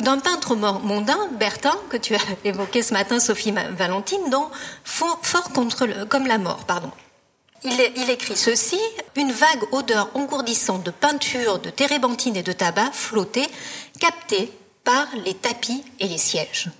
d'un 0.00 0.18
peintre 0.18 0.56
mondain, 0.56 1.28
Bertin, 1.38 1.76
que 1.90 1.98
tu 1.98 2.14
as 2.14 2.20
évoqué 2.44 2.82
ce 2.82 2.94
matin, 2.94 3.20
Sophie 3.20 3.52
Valentine, 3.52 4.30
dans 4.30 4.50
Fort 4.84 5.20
contre 5.54 5.86
comme 6.08 6.26
la 6.26 6.38
mort. 6.38 6.64
Il, 7.64 8.10
écrit 8.10 8.36
ceci 8.36 8.78
Une 9.14 9.32
vague 9.32 9.64
odeur 9.72 10.10
engourdissante 10.14 10.84
de 10.84 10.90
peinture, 10.90 11.58
de 11.58 11.70
térébenthine 11.70 12.36
et 12.36 12.42
de 12.42 12.52
tabac 12.52 12.92
flottait, 12.92 13.48
captée 14.00 14.50
par 14.84 15.06
les 15.24 15.34
tapis 15.34 15.82
et 16.00 16.08
les 16.08 16.18
sièges. 16.18 16.70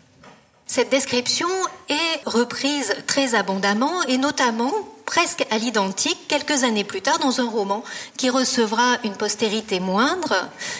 Cette 0.69 0.91
description 0.91 1.49
est 1.89 2.29
reprise 2.29 2.95
très 3.07 3.35
abondamment 3.35 4.03
et 4.03 4.19
notamment 4.19 4.71
presque 5.07 5.47
à 5.51 5.57
l'identique 5.57 6.19
quelques 6.29 6.63
années 6.63 6.85
plus 6.85 7.01
tard 7.01 7.19
dans 7.21 7.41
un 7.41 7.49
roman 7.49 7.83
qui 8.19 8.29
recevra 8.29 8.99
une 9.03 9.17
postérité 9.17 9.81
moindre 9.81 10.35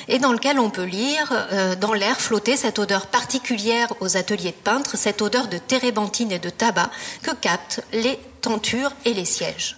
et 0.07 0.19
dans 0.19 0.33
lequel 0.33 0.61
on 0.61 0.69
peut 0.69 0.85
lire 0.85 1.33
euh, 1.53 1.75
dans 1.75 1.95
l'air 1.95 2.21
flotter 2.21 2.59
cette 2.59 2.79
odeur 2.79 3.07
particulière 3.07 3.89
aux 4.01 4.19
ateliers 4.19 4.51
de 4.51 4.63
peintres, 4.63 4.99
cette 4.99 5.23
odeur 5.23 5.49
de 5.49 5.57
térébenthine 5.57 6.33
et 6.33 6.39
de 6.39 6.51
tabac 6.51 6.91
que 7.23 7.35
captent 7.35 7.83
les 7.95 8.19
tentures 8.43 8.93
et 9.07 9.15
les 9.15 9.25
sièges. 9.25 9.78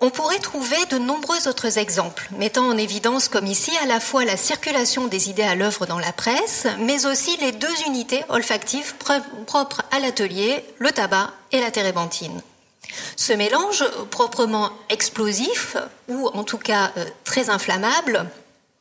On 0.00 0.10
pourrait 0.10 0.38
trouver 0.40 0.76
de 0.90 0.98
nombreux 0.98 1.48
autres 1.48 1.78
exemples, 1.78 2.28
mettant 2.36 2.68
en 2.68 2.76
évidence, 2.76 3.28
comme 3.28 3.46
ici, 3.46 3.72
à 3.82 3.86
la 3.86 3.98
fois 3.98 4.26
la 4.26 4.36
circulation 4.36 5.06
des 5.06 5.30
idées 5.30 5.42
à 5.42 5.54
l'œuvre 5.54 5.86
dans 5.86 5.98
la 5.98 6.12
presse, 6.12 6.66
mais 6.80 7.06
aussi 7.06 7.34
les 7.38 7.52
deux 7.52 7.82
unités 7.86 8.22
olfactives 8.28 8.94
propres 9.46 9.82
à 9.90 9.98
l'atelier, 9.98 10.62
le 10.78 10.92
tabac 10.92 11.30
et 11.50 11.60
la 11.60 11.70
térébenthine. 11.70 12.42
Ce 13.16 13.32
mélange 13.32 13.84
proprement 14.10 14.70
explosif, 14.90 15.78
ou 16.08 16.28
en 16.28 16.44
tout 16.44 16.58
cas 16.58 16.92
euh, 16.98 17.04
très 17.24 17.48
inflammable, 17.48 18.26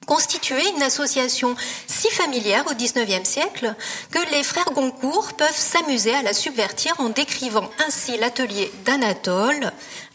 constituait 0.05 0.69
une 0.75 0.83
association 0.83 1.55
si 1.88 2.09
familière 2.09 2.65
au 2.67 2.74
XIXe 2.74 3.27
siècle 3.27 3.75
que 4.12 4.19
les 4.31 4.43
frères 4.43 4.71
Goncourt 4.71 5.33
peuvent 5.33 5.55
s'amuser 5.55 6.13
à 6.13 6.21
la 6.21 6.33
subvertir 6.33 6.93
en 7.00 7.09
décrivant 7.09 7.69
ainsi 7.85 8.17
l'atelier 8.17 8.71
d'Anatole, 8.85 9.71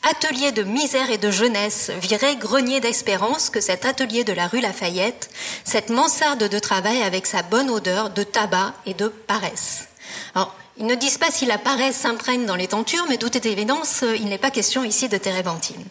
atelier 0.08 0.52
de 0.52 0.62
misère 0.62 1.10
et 1.10 1.18
de 1.18 1.30
jeunesse, 1.30 1.90
viré 2.00 2.36
grenier 2.36 2.80
d'espérance 2.80 3.50
que 3.50 3.60
cet 3.60 3.84
atelier 3.84 4.24
de 4.24 4.32
la 4.32 4.46
rue 4.46 4.60
Lafayette, 4.60 5.30
cette 5.64 5.90
mansarde 5.90 6.48
de 6.48 6.58
travail 6.58 7.02
avec 7.02 7.26
sa 7.26 7.42
bonne 7.42 7.70
odeur 7.70 8.10
de 8.10 8.22
tabac 8.22 8.74
et 8.86 8.94
de 8.94 9.08
paresse. 9.08 9.88
Alors, 10.34 10.54
ils 10.78 10.86
ne 10.86 10.94
disent 10.94 11.18
pas 11.18 11.30
si 11.30 11.44
la 11.44 11.58
paresse 11.58 11.96
s'imprègne 11.96 12.46
dans 12.46 12.56
les 12.56 12.68
tentures, 12.68 13.04
mais 13.08 13.18
doute 13.18 13.36
est 13.36 13.46
évidence, 13.46 14.02
il 14.02 14.26
n'est 14.26 14.38
pas 14.38 14.50
question 14.50 14.82
ici 14.82 15.08
de 15.08 15.18
térébenthine. 15.18 15.84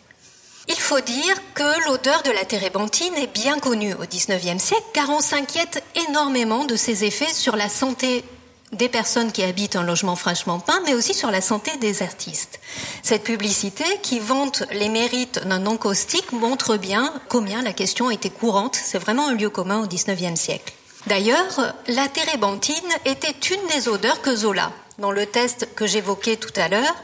Il 0.70 0.80
faut 0.80 1.00
dire 1.00 1.36
que 1.56 1.88
l'odeur 1.88 2.22
de 2.22 2.30
la 2.30 2.46
térébenthine 2.46 3.16
est 3.16 3.34
bien 3.34 3.58
connue 3.58 3.96
au 3.96 4.06
XIXe 4.06 4.62
siècle, 4.62 4.84
car 4.94 5.10
on 5.10 5.20
s'inquiète 5.20 5.84
énormément 6.08 6.64
de 6.64 6.76
ses 6.76 7.06
effets 7.06 7.34
sur 7.34 7.56
la 7.56 7.70
santé 7.70 8.24
des 8.72 8.88
personnes 8.88 9.32
qui 9.32 9.42
habitent 9.42 9.76
un 9.76 9.84
logement 9.84 10.16
fraîchement 10.16 10.60
peint, 10.60 10.80
mais 10.86 10.94
aussi 10.94 11.16
sur 11.16 11.32
la 11.32 11.42
santé 11.42 11.76
des 11.78 12.04
artistes. 12.04 12.60
Cette 13.02 13.24
publicité, 13.24 13.84
qui 14.04 14.20
vante 14.20 14.64
les 14.72 14.90
mérites 14.90 15.40
d'un 15.48 15.66
encaustique, 15.66 16.32
montre 16.34 16.78
bien 16.78 17.14
combien 17.30 17.64
la 17.64 17.74
question 17.74 18.12
était 18.12 18.30
courante. 18.30 18.76
C'est 18.76 19.00
vraiment 19.00 19.30
un 19.30 19.34
lieu 19.34 19.50
commun 19.50 19.82
au 19.82 19.88
XIXe 19.88 20.40
siècle. 20.40 20.74
D'ailleurs, 21.08 21.74
la 21.88 22.08
térébenthine 22.08 22.76
était 23.06 23.32
une 23.32 23.68
des 23.74 23.88
odeurs 23.88 24.22
que 24.22 24.36
Zola, 24.36 24.72
dans 25.00 25.12
le 25.12 25.26
test 25.26 25.70
que 25.76 25.88
j'évoquais 25.88 26.36
tout 26.36 26.54
à 26.56 26.68
l'heure, 26.68 26.96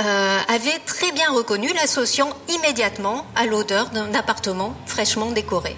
euh, 0.00 0.38
avait 0.48 0.78
très 0.86 1.12
bien 1.12 1.30
reconnu, 1.32 1.68
l'associant 1.74 2.30
immédiatement 2.48 3.26
à 3.36 3.46
l'odeur 3.46 3.90
d'un 3.90 4.14
appartement 4.14 4.74
fraîchement 4.86 5.30
décoré. 5.30 5.76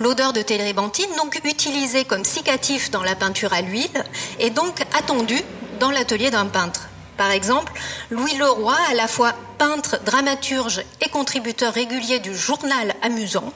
L'odeur 0.00 0.32
de 0.32 0.42
térébenthine, 0.42 1.10
donc 1.16 1.40
utilisée 1.44 2.04
comme 2.04 2.24
cicatif 2.24 2.90
dans 2.90 3.02
la 3.02 3.14
peinture 3.14 3.52
à 3.52 3.60
l'huile, 3.60 4.04
est 4.40 4.50
donc 4.50 4.80
attendue 4.98 5.42
dans 5.78 5.90
l'atelier 5.90 6.30
d'un 6.30 6.46
peintre. 6.46 6.88
Par 7.16 7.30
exemple, 7.30 7.72
Louis 8.10 8.34
Leroy, 8.36 8.76
à 8.90 8.94
la 8.94 9.06
fois 9.06 9.34
peintre, 9.58 10.00
dramaturge 10.04 10.82
et 11.00 11.08
contributeur 11.08 11.72
régulier 11.72 12.18
du 12.18 12.36
journal 12.36 12.94
amusant, 13.02 13.52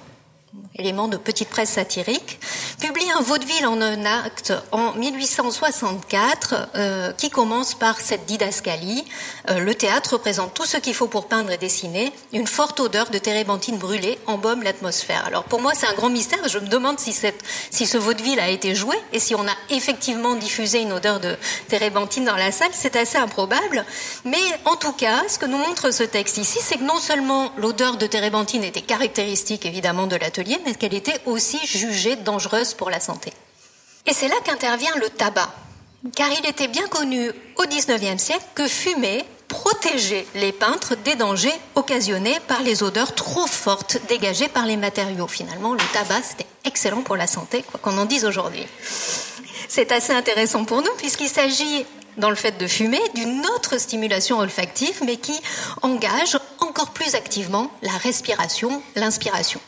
élément 0.78 1.08
de 1.08 1.16
petite 1.16 1.48
presse 1.48 1.70
satirique, 1.70 2.38
publie 2.80 3.10
un 3.10 3.20
vaudeville 3.20 3.66
en 3.66 3.80
un 3.80 4.04
acte 4.04 4.52
en 4.70 4.92
1864 4.92 6.54
euh, 6.76 7.12
qui 7.14 7.30
commence 7.30 7.74
par 7.74 8.00
cette 8.00 8.26
didascalie. 8.26 9.04
Euh, 9.50 9.58
le 9.58 9.74
théâtre 9.74 10.12
représente 10.12 10.54
tout 10.54 10.66
ce 10.66 10.76
qu'il 10.76 10.94
faut 10.94 11.08
pour 11.08 11.26
peindre 11.26 11.50
et 11.50 11.56
dessiner. 11.58 12.12
Une 12.32 12.46
forte 12.46 12.78
odeur 12.78 13.10
de 13.10 13.18
térébenthine 13.18 13.76
brûlée 13.76 14.20
embaume 14.26 14.62
l'atmosphère. 14.62 15.24
Alors 15.26 15.42
pour 15.42 15.60
moi, 15.60 15.72
c'est 15.74 15.88
un 15.88 15.94
grand 15.94 16.10
mystère. 16.10 16.48
Je 16.48 16.60
me 16.60 16.68
demande 16.68 17.00
si, 17.00 17.12
cette, 17.12 17.42
si 17.70 17.84
ce 17.84 17.98
vaudeville 17.98 18.38
a 18.38 18.48
été 18.48 18.76
joué 18.76 18.94
et 19.12 19.18
si 19.18 19.34
on 19.34 19.46
a 19.48 19.56
effectivement 19.70 20.36
diffusé 20.36 20.80
une 20.80 20.92
odeur 20.92 21.18
de 21.18 21.36
térébenthine 21.66 22.24
dans 22.24 22.36
la 22.36 22.52
salle. 22.52 22.70
C'est 22.72 22.94
assez 22.94 23.18
improbable. 23.18 23.84
Mais 24.24 24.38
en 24.64 24.76
tout 24.76 24.92
cas, 24.92 25.24
ce 25.28 25.40
que 25.40 25.46
nous 25.46 25.58
montre 25.58 25.92
ce 25.92 26.04
texte 26.04 26.38
ici, 26.38 26.60
c'est 26.62 26.76
que 26.76 26.84
non 26.84 26.98
seulement 26.98 27.50
l'odeur 27.56 27.96
de 27.96 28.06
térébenthine 28.06 28.62
était 28.62 28.80
caractéristique 28.80 29.66
évidemment 29.66 30.06
de 30.06 30.14
l'atelier, 30.14 30.56
qu'elle 30.76 30.94
était 30.94 31.20
aussi 31.26 31.58
jugée 31.66 32.16
dangereuse 32.16 32.74
pour 32.74 32.90
la 32.90 33.00
santé. 33.00 33.32
Et 34.06 34.12
c'est 34.12 34.28
là 34.28 34.36
qu'intervient 34.44 34.94
le 34.96 35.08
tabac, 35.10 35.52
car 36.16 36.28
il 36.32 36.46
était 36.46 36.68
bien 36.68 36.86
connu 36.88 37.30
au 37.56 37.64
XIXe 37.64 38.22
siècle 38.22 38.44
que 38.54 38.66
fumer 38.66 39.24
protégeait 39.48 40.26
les 40.34 40.52
peintres 40.52 40.94
des 40.94 41.14
dangers 41.14 41.54
occasionnés 41.74 42.38
par 42.46 42.62
les 42.62 42.82
odeurs 42.82 43.14
trop 43.14 43.46
fortes 43.46 43.98
dégagées 44.08 44.48
par 44.48 44.66
les 44.66 44.76
matériaux. 44.76 45.26
Finalement, 45.26 45.72
le 45.72 45.92
tabac, 45.92 46.22
c'était 46.22 46.46
excellent 46.64 47.02
pour 47.02 47.16
la 47.16 47.26
santé, 47.26 47.62
quoi 47.62 47.80
qu'on 47.82 47.98
en 47.98 48.04
dise 48.04 48.24
aujourd'hui. 48.24 48.66
C'est 49.68 49.92
assez 49.92 50.12
intéressant 50.12 50.64
pour 50.64 50.82
nous, 50.82 50.94
puisqu'il 50.98 51.28
s'agit 51.28 51.84
dans 52.18 52.30
le 52.30 52.36
fait 52.36 52.58
de 52.58 52.66
fumer, 52.66 53.00
d'une 53.14 53.46
autre 53.46 53.78
stimulation 53.78 54.38
olfactive, 54.38 55.02
mais 55.04 55.16
qui 55.16 55.38
engage 55.82 56.38
encore 56.60 56.90
plus 56.90 57.14
activement 57.14 57.70
la 57.82 57.92
respiration, 57.92 58.82
l'inspiration. 58.96 59.60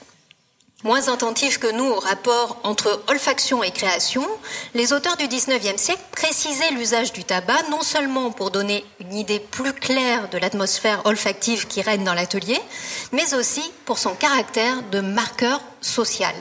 Moins 0.82 1.08
attentifs 1.08 1.58
que 1.58 1.70
nous 1.70 1.84
au 1.84 1.98
rapport 1.98 2.58
entre 2.62 3.02
olfaction 3.08 3.62
et 3.62 3.70
création, 3.70 4.26
les 4.72 4.94
auteurs 4.94 5.18
du 5.18 5.28
XIXe 5.28 5.76
siècle 5.76 6.00
précisaient 6.12 6.70
l'usage 6.70 7.12
du 7.12 7.22
tabac 7.22 7.68
non 7.70 7.82
seulement 7.82 8.30
pour 8.30 8.50
donner 8.50 8.82
une 8.98 9.12
idée 9.12 9.40
plus 9.40 9.74
claire 9.74 10.30
de 10.30 10.38
l'atmosphère 10.38 11.02
olfactive 11.04 11.66
qui 11.66 11.82
règne 11.82 12.04
dans 12.04 12.14
l'atelier, 12.14 12.58
mais 13.12 13.34
aussi 13.34 13.62
pour 13.84 13.98
son 13.98 14.14
caractère 14.14 14.82
de 14.90 15.00
marqueur 15.00 15.60
social. 15.82 16.34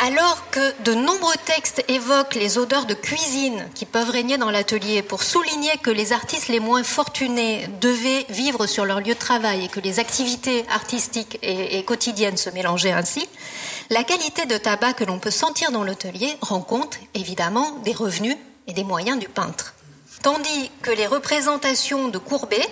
Alors 0.00 0.48
que 0.50 0.82
de 0.82 0.94
nombreux 0.94 1.34
textes 1.44 1.84
évoquent 1.88 2.36
les 2.36 2.56
odeurs 2.56 2.86
de 2.86 2.94
cuisine 2.94 3.68
qui 3.74 3.84
peuvent 3.84 4.10
régner 4.10 4.38
dans 4.38 4.50
l'atelier 4.50 5.02
pour 5.02 5.24
souligner 5.24 5.76
que 5.82 5.90
les 5.90 6.12
artistes 6.12 6.46
les 6.46 6.60
moins 6.60 6.84
fortunés 6.84 7.66
devaient 7.80 8.24
vivre 8.28 8.68
sur 8.68 8.84
leur 8.84 9.00
lieu 9.00 9.14
de 9.14 9.18
travail 9.18 9.64
et 9.64 9.68
que 9.68 9.80
les 9.80 9.98
activités 9.98 10.64
artistiques 10.70 11.40
et, 11.42 11.82
quotidiennes 11.84 12.36
se 12.36 12.48
mélangeaient 12.50 12.92
ainsi, 12.92 13.28
la 13.90 14.04
qualité 14.04 14.46
de 14.46 14.56
tabac 14.56 14.92
que 14.92 15.04
l'on 15.04 15.18
peut 15.18 15.32
sentir 15.32 15.72
dans 15.72 15.82
l'atelier 15.82 16.36
rend 16.42 16.60
compte 16.60 17.00
évidemment 17.14 17.72
des 17.84 17.92
revenus 17.92 18.36
et 18.68 18.74
des 18.74 18.84
moyens 18.84 19.18
du 19.18 19.28
peintre. 19.28 19.74
Tandis 20.22 20.70
que 20.82 20.92
les 20.92 21.08
représentations 21.08 22.06
de 22.06 22.18
Courbet, 22.18 22.68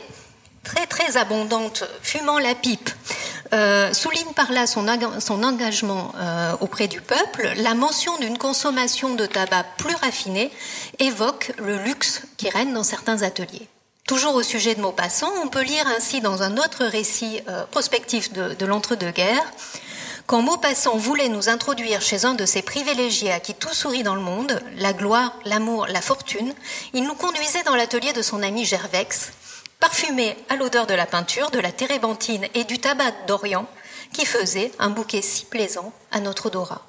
très 0.62 0.86
très 0.86 1.16
abondantes, 1.16 1.82
fumant 2.02 2.38
la 2.38 2.54
pipe, 2.54 2.90
euh, 3.52 3.92
souligne 3.92 4.32
par 4.34 4.52
là 4.52 4.66
son, 4.66 4.88
engagement 4.88 6.12
euh, 6.16 6.52
auprès 6.60 6.88
du 6.88 7.00
peuple, 7.00 7.52
la 7.56 7.74
mention 7.74 8.16
d'une 8.18 8.38
consommation 8.38 9.14
de 9.14 9.26
tabac 9.26 9.64
plus 9.78 9.94
raffinée 9.94 10.50
évoque 10.98 11.52
le 11.58 11.76
luxe 11.78 12.22
qui 12.36 12.50
règne 12.50 12.72
dans 12.72 12.82
certains 12.82 13.22
ateliers. 13.22 13.68
Toujours 14.06 14.34
au 14.34 14.42
sujet 14.42 14.74
de 14.74 14.80
Maupassant, 14.80 15.30
on 15.42 15.48
peut 15.48 15.62
lire 15.62 15.86
ainsi 15.96 16.20
dans 16.20 16.42
un 16.42 16.56
autre 16.56 16.84
récit 16.84 17.40
euh, 17.48 17.64
prospectif 17.66 18.32
de, 18.32 18.54
de 18.54 18.66
l'entre-deux-guerres 18.66 19.52
Quand 20.26 20.42
Maupassant 20.42 20.96
voulait 20.96 21.28
nous 21.28 21.48
introduire 21.48 22.02
chez 22.02 22.24
un 22.24 22.34
de 22.34 22.46
ces 22.46 22.62
privilégiés 22.62 23.32
à 23.32 23.40
qui 23.40 23.54
tout 23.54 23.74
sourit 23.74 24.02
dans 24.02 24.14
le 24.14 24.20
monde, 24.20 24.60
la 24.76 24.92
gloire, 24.92 25.36
l'amour, 25.44 25.86
la 25.88 26.00
fortune, 26.00 26.52
il 26.94 27.04
nous 27.04 27.14
conduisait 27.14 27.62
dans 27.64 27.76
l'atelier 27.76 28.12
de 28.12 28.22
son 28.22 28.42
ami 28.42 28.64
Gervex, 28.64 29.32
parfumé 29.80 30.36
à 30.48 30.56
l'odeur 30.56 30.86
de 30.86 30.94
la 30.94 31.06
peinture, 31.06 31.50
de 31.50 31.58
la 31.58 31.72
térébenthine 31.72 32.46
et 32.54 32.64
du 32.64 32.78
tabac 32.78 33.12
d'Orient, 33.26 33.66
qui 34.12 34.24
faisait 34.24 34.72
un 34.78 34.90
bouquet 34.90 35.22
si 35.22 35.44
plaisant 35.44 35.92
à 36.12 36.20
notre 36.20 36.46
odorat. 36.46 36.82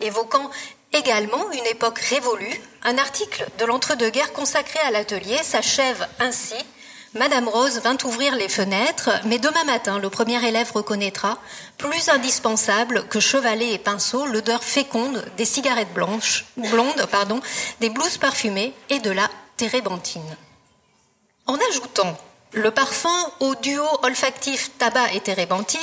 Évoquant 0.00 0.50
également 0.92 1.50
une 1.52 1.66
époque 1.66 1.98
révolue, 1.98 2.60
un 2.82 2.98
article 2.98 3.46
de 3.58 3.64
l'entre-deux-guerres 3.64 4.32
consacré 4.32 4.78
à 4.80 4.90
l'atelier 4.90 5.38
s'achève 5.42 6.08
ainsi 6.18 6.54
Madame 7.14 7.48
Rose 7.48 7.80
vint 7.80 7.98
ouvrir 8.04 8.36
les 8.36 8.48
fenêtres, 8.48 9.10
mais 9.24 9.40
demain 9.40 9.64
matin, 9.64 9.98
le 9.98 10.10
premier 10.10 10.46
élève 10.46 10.70
reconnaîtra, 10.72 11.38
plus 11.76 12.08
indispensable 12.08 13.04
que 13.08 13.18
chevalet 13.18 13.72
et 13.72 13.78
pinceau, 13.78 14.26
l'odeur 14.26 14.62
féconde 14.62 15.24
des 15.36 15.44
cigarettes 15.44 15.92
blondes, 15.92 17.06
pardon, 17.10 17.40
des 17.80 17.90
blouses 17.90 18.18
parfumées 18.18 18.72
et 18.90 19.00
de 19.00 19.10
la 19.10 19.28
térébenthine. 19.56 20.36
En 21.46 21.56
ajoutant 21.70 22.16
le 22.52 22.70
parfum 22.70 23.30
au 23.40 23.54
duo 23.56 23.84
olfactif 24.02 24.70
tabac 24.78 25.12
et 25.12 25.20
térébenthine, 25.20 25.80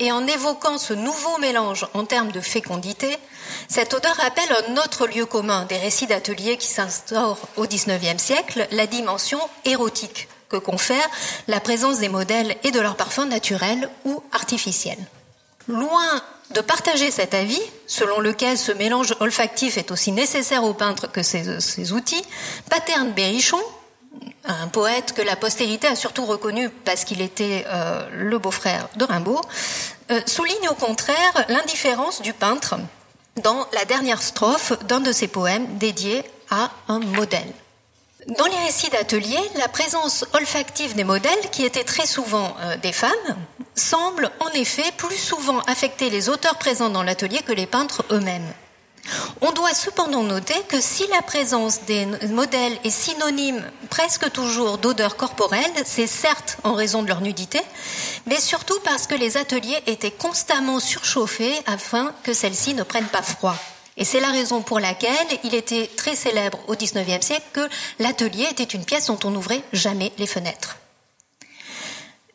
et 0.00 0.12
en 0.12 0.26
évoquant 0.26 0.78
ce 0.78 0.92
nouveau 0.92 1.38
mélange 1.38 1.86
en 1.94 2.04
termes 2.04 2.32
de 2.32 2.40
fécondité, 2.40 3.16
cette 3.68 3.94
odeur 3.94 4.14
rappelle 4.16 4.64
un 4.68 4.76
autre 4.76 5.06
lieu 5.06 5.26
commun 5.26 5.64
des 5.64 5.76
récits 5.76 6.06
d'atelier 6.06 6.56
qui 6.56 6.68
s'instaurent 6.68 7.38
au 7.56 7.66
XIXe 7.66 8.22
siècle, 8.22 8.66
la 8.70 8.86
dimension 8.86 9.40
érotique 9.64 10.28
que 10.48 10.56
confère 10.56 11.08
la 11.46 11.60
présence 11.60 11.98
des 11.98 12.08
modèles 12.08 12.56
et 12.64 12.70
de 12.70 12.80
leurs 12.80 12.96
parfums 12.96 13.28
naturels 13.28 13.88
ou 14.04 14.22
artificiels. 14.32 15.04
Loin 15.66 16.22
de 16.54 16.60
partager 16.62 17.10
cet 17.10 17.34
avis, 17.34 17.60
selon 17.86 18.20
lequel 18.20 18.56
ce 18.56 18.72
mélange 18.72 19.14
olfactif 19.20 19.76
est 19.76 19.90
aussi 19.90 20.12
nécessaire 20.12 20.64
au 20.64 20.72
peintre 20.72 21.10
que 21.10 21.22
ses, 21.22 21.92
outils, 21.92 22.24
Paterne 22.70 23.12
Berrichon, 23.12 23.60
un 24.48 24.68
poète 24.68 25.12
que 25.12 25.22
la 25.22 25.36
postérité 25.36 25.86
a 25.86 25.96
surtout 25.96 26.24
reconnu 26.24 26.70
parce 26.70 27.04
qu'il 27.04 27.20
était 27.20 27.64
euh, 27.68 28.08
le 28.12 28.38
beau-frère 28.38 28.88
de 28.96 29.04
Rimbaud, 29.04 29.40
euh, 30.10 30.20
souligne 30.26 30.68
au 30.70 30.74
contraire 30.74 31.44
l'indifférence 31.48 32.22
du 32.22 32.32
peintre 32.32 32.76
dans 33.42 33.66
la 33.72 33.84
dernière 33.84 34.22
strophe 34.22 34.72
d'un 34.86 35.00
de 35.00 35.12
ses 35.12 35.28
poèmes 35.28 35.78
dédié 35.78 36.24
à 36.50 36.70
un 36.88 36.98
modèle. 36.98 37.52
Dans 38.36 38.46
les 38.46 38.58
récits 38.58 38.90
d'atelier, 38.90 39.38
la 39.56 39.68
présence 39.68 40.24
olfactive 40.34 40.94
des 40.94 41.04
modèles, 41.04 41.50
qui 41.50 41.64
étaient 41.64 41.84
très 41.84 42.06
souvent 42.06 42.56
euh, 42.60 42.76
des 42.76 42.92
femmes, 42.92 43.12
semble 43.74 44.30
en 44.40 44.48
effet 44.48 44.90
plus 44.96 45.16
souvent 45.16 45.60
affecter 45.60 46.10
les 46.10 46.28
auteurs 46.28 46.56
présents 46.56 46.90
dans 46.90 47.02
l'atelier 47.02 47.40
que 47.46 47.52
les 47.52 47.66
peintres 47.66 48.04
eux-mêmes. 48.10 48.52
On 49.40 49.52
doit 49.52 49.74
cependant 49.74 50.22
noter 50.22 50.60
que 50.68 50.80
si 50.80 51.06
la 51.08 51.22
présence 51.22 51.82
des 51.82 52.06
modèles 52.28 52.76
est 52.84 52.90
synonyme 52.90 53.62
presque 53.90 54.30
toujours 54.32 54.78
d'odeur 54.78 55.16
corporelle, 55.16 55.72
c'est 55.84 56.06
certes 56.06 56.58
en 56.64 56.74
raison 56.74 57.02
de 57.02 57.08
leur 57.08 57.20
nudité, 57.20 57.60
mais 58.26 58.40
surtout 58.40 58.78
parce 58.84 59.06
que 59.06 59.14
les 59.14 59.36
ateliers 59.36 59.78
étaient 59.86 60.10
constamment 60.10 60.80
surchauffés 60.80 61.54
afin 61.66 62.12
que 62.22 62.32
celles-ci 62.32 62.74
ne 62.74 62.82
prennent 62.82 63.06
pas 63.06 63.22
froid. 63.22 63.56
Et 63.96 64.04
c'est 64.04 64.20
la 64.20 64.30
raison 64.30 64.62
pour 64.62 64.78
laquelle 64.78 65.26
il 65.42 65.54
était 65.54 65.90
très 65.96 66.14
célèbre 66.14 66.58
au 66.68 66.74
XIXe 66.74 67.24
siècle 67.24 67.46
que 67.52 67.68
l'atelier 67.98 68.46
était 68.50 68.62
une 68.62 68.84
pièce 68.84 69.06
dont 69.06 69.18
on 69.24 69.30
n'ouvrait 69.30 69.62
jamais 69.72 70.12
les 70.18 70.28
fenêtres. 70.28 70.76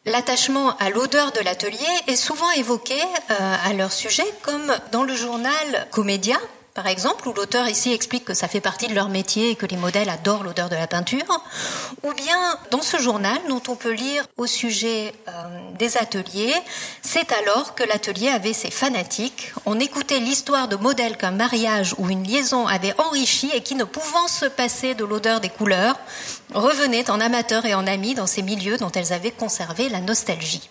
L'attachement 0.06 0.76
à 0.78 0.90
l'odeur 0.90 1.32
de 1.32 1.40
l'atelier 1.40 1.78
est 2.08 2.18
souvent 2.18 2.52
évoqué 2.52 3.00
euh, 3.32 3.56
à 3.64 3.72
leur 3.72 3.94
sujet, 3.94 4.26
comme 4.42 4.76
dans 4.92 5.04
le 5.04 5.16
journal 5.16 5.88
Comédia, 5.92 6.38
par 6.74 6.88
exemple, 6.88 7.28
où 7.28 7.34
l'auteur 7.34 7.68
ici 7.68 7.94
explique 7.94 8.26
que 8.26 8.34
ça 8.34 8.48
fait 8.48 8.62
partie 8.62 8.88
de 8.88 8.96
leur 8.96 9.10
métier 9.10 9.52
et 9.52 9.56
que 9.56 9.66
les 9.66 9.78
modèles 9.78 10.10
adorent 10.10 10.44
l'odeur 10.44 10.70
de 10.70 10.76
la 10.76 10.88
peinture, 10.88 11.42
ou 12.02 12.14
bien 12.14 12.58
dans 12.72 12.82
ce 12.82 12.98
journal 12.98 13.38
dont 13.48 13.62
on 13.68 13.76
peut 13.76 13.92
lire 13.92 14.26
au 14.38 14.48
sujet 14.48 15.14
euh, 15.28 15.32
des 15.78 15.98
ateliers, 15.98 16.54
c'est 17.02 17.32
alors 17.32 17.76
que 17.76 17.84
l'atelier 17.84 18.30
avait 18.30 18.54
ses 18.54 18.72
fanatiques. 18.72 19.54
On 19.66 19.80
écoutait 19.80 20.20
l'histoire 20.20 20.68
de 20.68 20.76
modèles 20.76 21.18
qu'un 21.18 21.32
mariage 21.32 21.94
ou 22.00 22.10
une 22.10 22.24
liaison 22.24 22.66
avait 22.66 23.00
enrichi 23.00 23.52
et 23.54 23.62
qui, 23.62 23.76
ne 23.76 23.84
pouvant 23.84 24.28
se 24.28 24.46
passer 24.46 24.96
de 24.96 25.06
l'odeur 25.06 25.42
des 25.42 25.50
couleurs, 25.50 26.00
revenaient 26.54 27.12
en 27.12 27.20
amateurs 27.20 27.66
et 27.66 27.76
en 27.76 27.86
amis 27.86 28.16
dans 28.16 28.28
ces 28.28 28.42
milieux 28.42 28.78
dont 28.78 28.92
elles 28.92 29.14
avaient 29.14 29.32
conservé 29.32 29.90
la 29.90 30.02
nostalgie. 30.02 30.70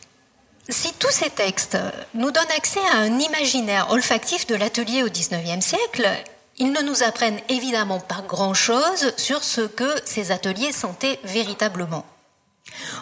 Si 0.72 0.90
tous 0.94 1.10
ces 1.10 1.28
textes 1.28 1.76
nous 2.14 2.30
donnent 2.30 2.56
accès 2.56 2.80
à 2.94 2.96
un 2.96 3.18
imaginaire 3.18 3.90
olfactif 3.90 4.46
de 4.46 4.54
l'atelier 4.54 5.02
au 5.02 5.10
XIXe 5.10 5.62
siècle, 5.62 6.08
ils 6.56 6.72
ne 6.72 6.80
nous 6.80 7.02
apprennent 7.02 7.40
évidemment 7.50 8.00
pas 8.00 8.24
grand-chose 8.26 9.12
sur 9.18 9.44
ce 9.44 9.60
que 9.60 9.94
ces 10.06 10.32
ateliers 10.32 10.72
sentaient 10.72 11.20
véritablement. 11.24 12.06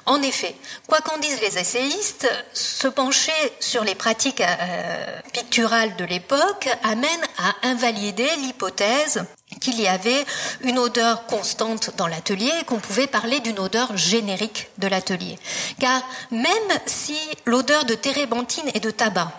En 0.04 0.20
effet, 0.20 0.56
quoi 0.88 1.00
qu'en 1.00 1.18
disent 1.18 1.40
les 1.40 1.58
essayistes, 1.58 2.28
se 2.52 2.88
pencher 2.88 3.32
sur 3.60 3.84
les 3.84 3.94
pratiques 3.94 4.40
euh, 4.40 5.20
picturales 5.32 5.94
de 5.94 6.04
l'époque 6.04 6.68
amène 6.82 7.24
à 7.38 7.68
invalider 7.68 8.28
l'hypothèse 8.38 9.24
qu'il 9.60 9.80
y 9.80 9.86
avait 9.86 10.24
une 10.62 10.78
odeur 10.78 11.26
constante 11.26 11.90
dans 11.96 12.06
l'atelier 12.06 12.50
et 12.60 12.64
qu'on 12.64 12.80
pouvait 12.80 13.06
parler 13.06 13.40
d'une 13.40 13.58
odeur 13.58 13.96
générique 13.96 14.70
de 14.78 14.88
l'atelier. 14.88 15.38
Car 15.78 16.02
même 16.30 16.50
si 16.86 17.18
l'odeur 17.44 17.84
de 17.84 17.94
térébenthine 17.94 18.70
et 18.74 18.80
de 18.80 18.90
tabac 18.90 19.32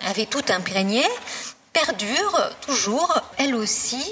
avait 0.00 0.26
tout 0.26 0.44
imprégné, 0.48 1.04
perdure 1.72 2.50
toujours, 2.66 3.20
elle 3.36 3.54
aussi, 3.54 4.02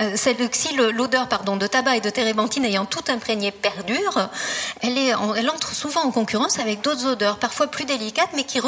euh, 0.00 0.16
celle-ci, 0.16 0.74
l'odeur 0.74 1.28
pardon 1.28 1.56
de 1.56 1.68
tabac 1.68 1.96
et 1.96 2.00
de 2.00 2.10
térébenthine 2.10 2.64
ayant 2.64 2.84
tout 2.84 3.04
imprégné 3.06 3.52
perdure, 3.52 4.28
elle, 4.82 5.50
entre 5.50 5.72
souvent 5.72 6.02
en 6.02 6.10
concurrence 6.10 6.58
avec 6.58 6.80
d'autres 6.80 7.06
odeurs, 7.06 7.38
parfois 7.38 7.68
plus 7.68 7.84
délicates, 7.84 8.30
mais 8.34 8.42
qui, 8.42 8.60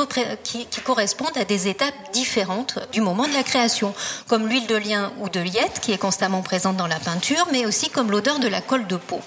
correspondent 0.84 1.36
à 1.36 1.44
des 1.44 1.66
étapes 1.66 1.94
différentes 2.12 2.78
du 2.92 3.00
moment 3.00 3.26
de 3.26 3.34
la 3.34 3.42
création, 3.42 3.92
comme 4.28 4.46
l'huile 4.46 4.68
de 4.68 4.76
lien 4.76 5.12
ou 5.18 5.28
de 5.28 5.40
liette 5.40 5.80
qui 5.82 5.92
est 5.92 5.98
constamment 5.98 6.42
présente 6.42 6.76
dans 6.76 6.86
la 6.86 7.00
peinture, 7.00 7.48
mais 7.50 7.66
aussi 7.66 7.90
comme 7.90 8.12
l'odeur 8.12 8.38
de 8.38 8.46
la 8.46 8.60
colle 8.60 8.86
de 8.86 8.96
peau. 8.96 9.20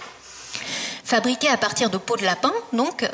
Fabriquée 1.03 1.49
à 1.49 1.57
partir 1.57 1.89
de 1.89 1.97
peau 1.97 2.15
de 2.15 2.23
lapin, 2.23 2.53
donc 2.71 3.03
euh, 3.03 3.09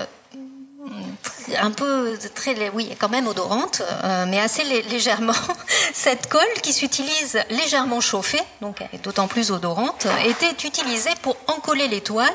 un 1.59 1.71
peu 1.71 2.17
très, 2.33 2.69
oui, 2.69 2.95
quand 2.99 3.09
même 3.09 3.27
odorante, 3.27 3.81
euh, 4.03 4.25
mais 4.27 4.39
assez 4.39 4.63
légèrement. 4.63 5.33
Cette 5.93 6.27
colle 6.27 6.41
qui 6.61 6.73
s'utilise 6.73 7.39
légèrement 7.49 8.01
chauffée, 8.01 8.41
donc 8.61 8.81
elle 8.81 8.99
est 8.99 9.03
d'autant 9.03 9.27
plus 9.27 9.51
odorante, 9.51 10.07
était 10.25 10.67
utilisée 10.67 11.13
pour 11.21 11.37
encoller 11.47 11.87
les 11.87 12.01
toiles 12.01 12.29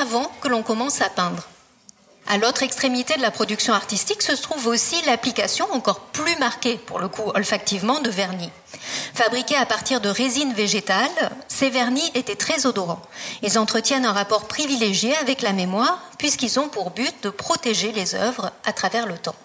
avant 0.00 0.30
que 0.40 0.48
l'on 0.48 0.62
commence 0.62 1.00
à 1.00 1.08
peindre. 1.08 1.42
À 2.28 2.38
l'autre 2.38 2.64
extrémité 2.64 3.14
de 3.14 3.22
la 3.22 3.30
production 3.30 3.72
artistique 3.72 4.22
se 4.22 4.32
trouve 4.32 4.66
aussi 4.66 5.00
l'application 5.06 5.66
encore 5.72 6.00
plus 6.00 6.36
marquée, 6.38 6.76
pour 6.76 6.98
le 6.98 7.08
coup 7.08 7.30
olfactivement, 7.34 8.00
de 8.00 8.10
vernis. 8.10 8.50
Fabriqués 9.14 9.56
à 9.56 9.64
partir 9.64 10.00
de 10.00 10.08
résine 10.08 10.52
végétale, 10.52 11.08
ces 11.46 11.70
vernis 11.70 12.10
étaient 12.14 12.34
très 12.34 12.66
odorants. 12.66 13.02
Ils 13.42 13.58
entretiennent 13.58 14.04
un 14.04 14.12
rapport 14.12 14.48
privilégié 14.48 15.16
avec 15.18 15.40
la 15.40 15.52
mémoire 15.52 16.02
puisqu'ils 16.18 16.58
ont 16.58 16.68
pour 16.68 16.90
but 16.90 17.14
de 17.22 17.30
protéger 17.30 17.92
les 17.92 18.16
œuvres 18.16 18.50
à 18.64 18.72
travers 18.72 19.06
le 19.06 19.18
temps. 19.18 19.36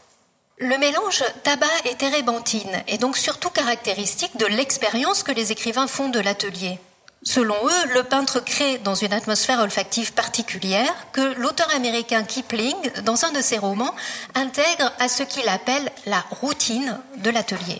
Le 0.58 0.78
mélange 0.78 1.24
tabac 1.44 1.68
et 1.86 1.96
térébenthine 1.96 2.84
est 2.88 2.98
donc 3.00 3.18
surtout 3.18 3.50
caractéristique 3.50 4.38
de 4.38 4.46
l'expérience 4.46 5.24
que 5.24 5.32
les 5.32 5.52
écrivains 5.52 5.88
font 5.88 6.10
de 6.10 6.20
l'atelier. 6.20 6.80
Selon 7.24 7.56
eux, 7.56 7.94
le 7.94 8.04
peintre 8.04 8.40
crée 8.40 8.80
dans 8.80 8.96
une 8.96 9.14
atmosphère 9.14 9.60
olfactive 9.60 10.14
particulière 10.14 10.92
que 11.12 11.36
l'auteur 11.40 11.70
américain 11.76 12.24
Kipling, 12.24 12.76
dans 13.04 13.26
un 13.26 13.32
de 13.32 13.42
ses 13.42 13.60
romans, 13.60 13.94
intègre 14.34 14.92
à 15.00 15.08
ce 15.08 15.22
qu'il 15.22 15.48
appelle 15.48 15.92
la 16.08 16.24
routine 16.42 17.00
de 17.18 17.30
l'atelier. 17.30 17.80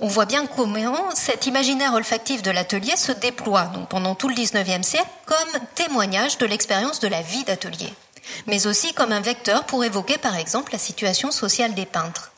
On 0.00 0.08
voit 0.08 0.24
bien 0.24 0.46
comment 0.46 1.14
cet 1.14 1.46
imaginaire 1.46 1.92
olfactif 1.92 2.42
de 2.42 2.50
l'atelier 2.50 2.96
se 2.96 3.12
déploie 3.12 3.70
pendant 3.90 4.14
tout 4.14 4.28
le 4.28 4.34
XIXe 4.34 4.86
siècle 4.86 5.08
comme 5.26 5.60
témoignage 5.74 6.38
de 6.38 6.46
l'expérience 6.46 7.00
de 7.00 7.08
la 7.08 7.20
vie 7.20 7.44
d'atelier, 7.44 7.92
mais 8.46 8.66
aussi 8.66 8.94
comme 8.94 9.12
un 9.12 9.20
vecteur 9.20 9.64
pour 9.64 9.84
évoquer 9.84 10.16
par 10.16 10.36
exemple 10.36 10.72
la 10.72 10.78
situation 10.78 11.30
sociale 11.30 11.74
des 11.74 11.86
peintres. 11.86 12.32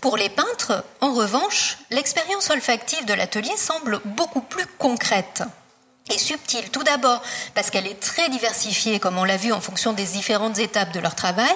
Pour 0.00 0.16
les 0.16 0.28
peintres, 0.28 0.84
en 1.00 1.14
revanche, 1.14 1.78
l'expérience 1.90 2.50
olfactive 2.50 3.04
de 3.04 3.14
l'atelier 3.14 3.56
semble 3.56 4.00
beaucoup 4.04 4.40
plus 4.40 4.66
concrète 4.78 5.42
et 6.12 6.18
subtile. 6.18 6.70
Tout 6.70 6.84
d'abord 6.84 7.22
parce 7.54 7.70
qu'elle 7.70 7.86
est 7.86 8.00
très 8.00 8.28
diversifiée, 8.28 9.00
comme 9.00 9.18
on 9.18 9.24
l'a 9.24 9.36
vu 9.36 9.52
en 9.52 9.60
fonction 9.60 9.92
des 9.92 10.04
différentes 10.04 10.58
étapes 10.58 10.92
de 10.92 11.00
leur 11.00 11.14
travail, 11.14 11.54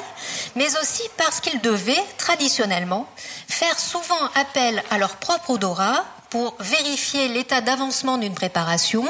mais 0.56 0.76
aussi 0.78 1.02
parce 1.16 1.40
qu'ils 1.40 1.60
devaient, 1.60 2.02
traditionnellement, 2.18 3.08
faire 3.48 3.78
souvent 3.78 4.28
appel 4.34 4.82
à 4.90 4.98
leur 4.98 5.16
propre 5.16 5.50
odorat 5.50 6.04
pour 6.30 6.54
vérifier 6.60 7.28
l'état 7.28 7.60
d'avancement 7.60 8.16
d'une 8.16 8.34
préparation 8.34 9.04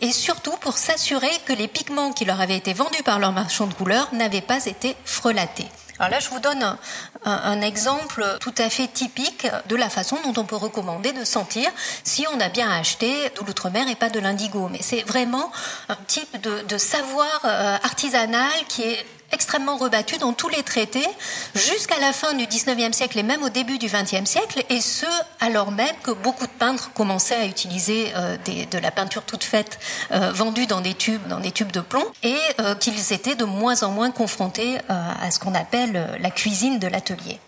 et 0.00 0.12
surtout 0.12 0.56
pour 0.60 0.76
s'assurer 0.76 1.30
que 1.46 1.54
les 1.54 1.68
pigments 1.68 2.12
qui 2.12 2.26
leur 2.26 2.40
avaient 2.40 2.56
été 2.56 2.74
vendus 2.74 3.02
par 3.02 3.18
leur 3.18 3.32
marchand 3.32 3.66
de 3.66 3.74
couleurs 3.74 4.08
n'avaient 4.12 4.42
pas 4.42 4.64
été 4.66 4.94
frelatés. 5.04 5.68
Alors 5.98 6.10
là, 6.10 6.20
je 6.20 6.28
vous 6.28 6.40
donne 6.40 6.76
un, 7.24 7.60
exemple 7.62 8.24
tout 8.40 8.54
à 8.58 8.68
fait 8.68 8.86
typique 8.86 9.46
de 9.68 9.76
la 9.76 9.88
façon 9.88 10.18
dont 10.24 10.40
on 10.40 10.44
peut 10.44 10.56
recommander 10.56 11.12
de 11.12 11.24
sentir 11.24 11.70
si 12.04 12.26
on 12.32 12.40
a 12.40 12.48
bien 12.48 12.70
acheté 12.70 13.30
de 13.30 13.46
l'outre-mer 13.46 13.88
et 13.88 13.94
pas 13.94 14.10
de 14.10 14.20
l'indigo. 14.20 14.68
Mais 14.70 14.80
c'est 14.82 15.02
vraiment 15.02 15.50
un 15.88 15.96
type 16.06 16.40
de, 16.40 16.62
de 16.62 16.78
savoir 16.78 17.40
euh, 17.44 17.76
artisanal 17.82 18.52
qui 18.68 18.82
est 18.82 19.06
extrêmement 19.32 19.76
rebattu 19.76 20.18
dans 20.18 20.32
tous 20.32 20.48
les 20.48 20.62
traités 20.62 21.06
jusqu'à 21.54 21.98
la 22.00 22.12
fin 22.12 22.34
du 22.34 22.44
19e 22.44 22.92
siècle 22.92 23.18
et 23.18 23.22
même 23.22 23.42
au 23.42 23.48
début 23.48 23.78
du 23.78 23.86
20e 23.86 24.26
siècle, 24.26 24.64
et 24.68 24.80
ce, 24.80 25.06
alors 25.40 25.70
même 25.70 25.94
que 26.02 26.10
beaucoup 26.10 26.46
de 26.46 26.52
peintres 26.52 26.92
commençaient 26.92 27.36
à 27.36 27.46
utiliser 27.46 28.12
euh, 28.16 28.36
de 28.70 28.78
la 28.78 28.90
peinture 28.90 29.22
toute 29.22 29.44
faite 29.44 29.78
euh, 30.12 30.32
vendue 30.32 30.66
dans 30.66 30.80
des 30.80 30.94
tubes, 30.94 31.26
dans 31.28 31.40
des 31.40 31.52
tubes 31.52 31.72
de 31.72 31.80
plomb, 31.80 32.04
et 32.22 32.36
euh, 32.60 32.74
qu'ils 32.74 33.12
étaient 33.12 33.34
de 33.34 33.44
moins 33.44 33.82
en 33.82 33.90
moins 33.90 34.10
confrontés 34.10 34.78
à 34.88 35.30
ce 35.30 35.38
qu'on 35.38 35.54
appelle 35.54 36.18
la 36.20 36.30
cuisine 36.30 36.78
de 36.78 36.86
l'atelier. 36.86 37.38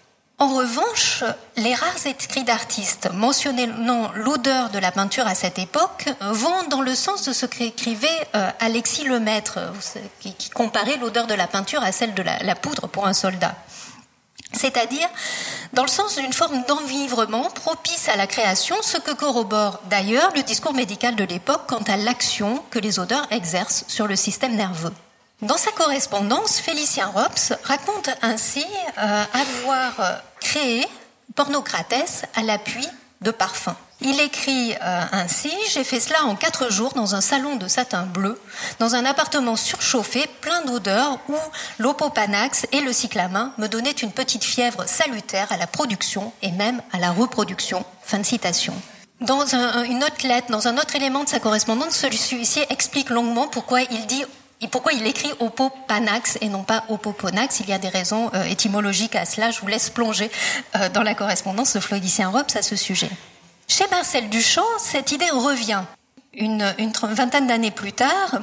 En 0.40 0.54
revanche, 0.54 1.24
les 1.56 1.74
rares 1.74 2.06
écrits 2.06 2.44
d'artistes 2.44 3.08
mentionnant 3.12 4.12
l'odeur 4.14 4.70
de 4.70 4.78
la 4.78 4.92
peinture 4.92 5.26
à 5.26 5.34
cette 5.34 5.58
époque 5.58 6.08
vont 6.20 6.62
dans 6.70 6.80
le 6.80 6.94
sens 6.94 7.24
de 7.24 7.32
ce 7.32 7.44
qu'écrivait 7.44 8.06
euh, 8.36 8.48
Alexis 8.60 9.02
Lemaître, 9.02 9.58
qui, 10.20 10.50
comparait 10.50 10.96
l'odeur 10.98 11.26
de 11.26 11.34
la 11.34 11.48
peinture 11.48 11.82
à 11.82 11.90
celle 11.90 12.14
de 12.14 12.22
la, 12.22 12.54
poudre 12.54 12.86
pour 12.86 13.08
un 13.08 13.14
soldat. 13.14 13.56
C'est-à-dire 14.52 15.08
dans 15.72 15.82
le 15.82 15.88
sens 15.88 16.16
d'une 16.16 16.32
forme 16.32 16.62
d'envivrement 16.68 17.50
propice 17.50 18.08
à 18.08 18.14
la 18.14 18.28
création, 18.28 18.76
ce 18.80 18.96
que 18.96 19.10
corrobore 19.10 19.80
d'ailleurs 19.90 20.30
le 20.36 20.42
discours 20.42 20.72
médical 20.72 21.16
de 21.16 21.24
l'époque 21.24 21.62
quant 21.66 21.82
à 21.88 21.96
l'action 21.96 22.62
que 22.70 22.78
les 22.78 23.00
odeurs 23.00 23.26
exercent 23.32 23.84
sur 23.88 24.06
le 24.06 24.14
système 24.14 24.54
nerveux. 24.54 24.94
Dans 25.40 25.56
sa 25.56 25.70
correspondance, 25.70 26.58
Félicien 26.58 27.06
Rops 27.06 27.52
raconte 27.62 28.10
ainsi 28.22 28.66
euh, 28.98 29.24
avoir 29.32 30.00
euh, 30.00 30.16
créé 30.40 30.84
Pornocrates 31.36 32.26
à 32.34 32.42
l'appui 32.42 32.84
de 33.20 33.30
parfums. 33.30 33.76
Il 34.00 34.20
écrit 34.20 34.74
euh, 34.74 35.02
ainsi 35.12 35.52
J'ai 35.70 35.84
fait 35.84 36.00
cela 36.00 36.24
en 36.24 36.34
quatre 36.34 36.72
jours 36.72 36.92
dans 36.94 37.14
un 37.14 37.20
salon 37.20 37.54
de 37.54 37.68
satin 37.68 38.02
bleu, 38.02 38.40
dans 38.80 38.96
un 38.96 39.04
appartement 39.04 39.54
surchauffé, 39.54 40.26
plein 40.40 40.62
d'odeurs, 40.64 41.20
où 41.28 41.36
l'opopanax 41.78 42.66
et 42.72 42.80
le 42.80 42.92
cyclamin 42.92 43.52
me 43.58 43.68
donnaient 43.68 43.92
une 43.92 44.10
petite 44.10 44.42
fièvre 44.42 44.88
salutaire 44.88 45.52
à 45.52 45.56
la 45.56 45.68
production 45.68 46.32
et 46.42 46.50
même 46.50 46.82
à 46.90 46.98
la 46.98 47.12
reproduction. 47.12 47.84
Fin 48.02 48.18
de 48.18 48.26
citation. 48.26 48.74
Dans 49.20 49.46
une 49.84 50.02
autre 50.02 50.26
lettre, 50.26 50.50
dans 50.50 50.66
un 50.66 50.78
autre 50.78 50.96
élément 50.96 51.22
de 51.22 51.28
sa 51.28 51.38
correspondance, 51.38 51.94
celui-ci 51.94 52.60
explique 52.70 53.10
longuement 53.10 53.46
pourquoi 53.46 53.82
il 53.82 54.06
dit 54.06 54.24
et 54.60 54.68
pourquoi 54.68 54.92
il 54.92 55.06
écrit 55.06 55.30
Opopanax 55.38 56.38
et 56.40 56.48
non 56.48 56.64
pas 56.64 56.84
Opoponax? 56.88 57.60
Il 57.60 57.68
y 57.68 57.72
a 57.72 57.78
des 57.78 57.88
raisons 57.88 58.30
euh, 58.34 58.42
étymologiques 58.44 59.14
à 59.14 59.24
cela. 59.24 59.50
Je 59.50 59.60
vous 59.60 59.68
laisse 59.68 59.88
plonger 59.88 60.30
euh, 60.76 60.88
dans 60.88 61.02
la 61.02 61.14
correspondance 61.14 61.74
de 61.74 61.80
Floydicien 61.80 62.30
Robes 62.30 62.46
à 62.54 62.62
ce 62.62 62.74
sujet. 62.74 63.10
Chez 63.68 63.86
Marcel 63.90 64.28
Duchamp, 64.28 64.66
cette 64.78 65.12
idée 65.12 65.30
revient. 65.30 65.82
Une 66.34 66.72
vingtaine 67.02 67.46
d'années 67.46 67.70
plus 67.70 67.92
tard, 67.92 68.38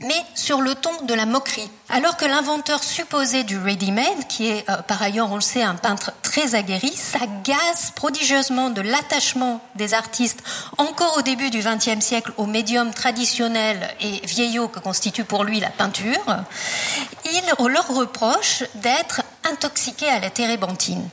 mais 0.00 0.24
sur 0.34 0.60
le 0.60 0.74
ton 0.74 0.90
de 1.02 1.14
la 1.14 1.26
moquerie. 1.26 1.70
Alors 1.88 2.16
que 2.16 2.24
l'inventeur 2.24 2.82
supposé 2.82 3.44
du 3.44 3.58
ready-made, 3.58 4.26
qui 4.28 4.48
est 4.48 4.68
euh, 4.68 4.76
par 4.82 5.02
ailleurs, 5.02 5.30
on 5.30 5.36
le 5.36 5.40
sait, 5.40 5.62
un 5.62 5.74
peintre 5.74 6.12
très 6.22 6.54
aguerri, 6.54 6.92
s'agace 6.92 7.92
prodigieusement 7.94 8.70
de 8.70 8.80
l'attachement 8.80 9.60
des 9.76 9.94
artistes, 9.94 10.42
encore 10.78 11.16
au 11.18 11.22
début 11.22 11.50
du 11.50 11.60
XXe 11.60 12.04
siècle, 12.04 12.32
au 12.36 12.46
médium 12.46 12.92
traditionnel 12.92 13.94
et 14.00 14.20
vieillot 14.26 14.68
que 14.68 14.80
constitue 14.80 15.24
pour 15.24 15.44
lui 15.44 15.60
la 15.60 15.70
peinture, 15.70 16.44
il 17.24 17.42
leur 17.68 17.88
reproche 17.88 18.64
d'être 18.76 19.22
intoxiqués 19.44 20.08
à 20.08 20.20
la 20.20 20.30
térébenthine. 20.30 21.08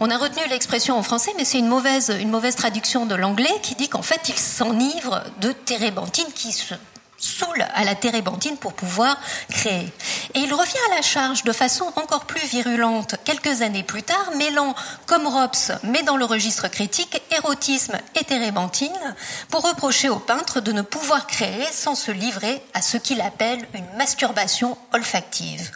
On 0.00 0.10
a 0.10 0.16
retenu 0.16 0.40
l'expression 0.48 0.96
en 0.96 1.02
français, 1.02 1.32
mais 1.36 1.44
c'est 1.44 1.58
une 1.58 1.68
mauvaise, 1.68 2.14
une 2.20 2.30
mauvaise 2.30 2.56
traduction 2.56 3.06
de 3.06 3.14
l'anglais 3.14 3.54
qui 3.62 3.74
dit 3.74 3.88
qu'en 3.88 4.02
fait, 4.02 4.28
ils 4.28 4.38
s'enivrent 4.38 5.22
de 5.40 5.52
térébenthine 5.52 6.32
qui 6.34 6.52
se 6.52 6.74
saoule 7.18 7.66
à 7.74 7.84
la 7.84 7.94
térébenthine 7.94 8.56
pour 8.56 8.72
pouvoir 8.72 9.18
créer. 9.50 9.92
Et 10.34 10.40
il 10.40 10.54
revient 10.54 10.92
à 10.92 10.96
la 10.96 11.02
charge 11.02 11.42
de 11.42 11.52
façon 11.52 11.92
encore 11.96 12.26
plus 12.26 12.46
virulente 12.46 13.16
quelques 13.24 13.62
années 13.62 13.82
plus 13.82 14.02
tard, 14.02 14.30
mêlant, 14.36 14.74
comme 15.06 15.26
Rops, 15.26 15.72
mais 15.82 16.02
dans 16.02 16.16
le 16.16 16.24
registre 16.24 16.68
critique, 16.68 17.20
érotisme 17.36 17.98
et 18.18 18.24
térébenthine, 18.24 19.14
pour 19.50 19.62
reprocher 19.68 20.08
au 20.08 20.18
peintre 20.18 20.60
de 20.60 20.72
ne 20.72 20.82
pouvoir 20.82 21.26
créer 21.26 21.66
sans 21.72 21.94
se 21.94 22.10
livrer 22.10 22.62
à 22.74 22.82
ce 22.82 22.96
qu'il 22.96 23.20
appelle 23.20 23.66
une 23.74 23.96
masturbation 23.96 24.78
olfactive. 24.92 25.72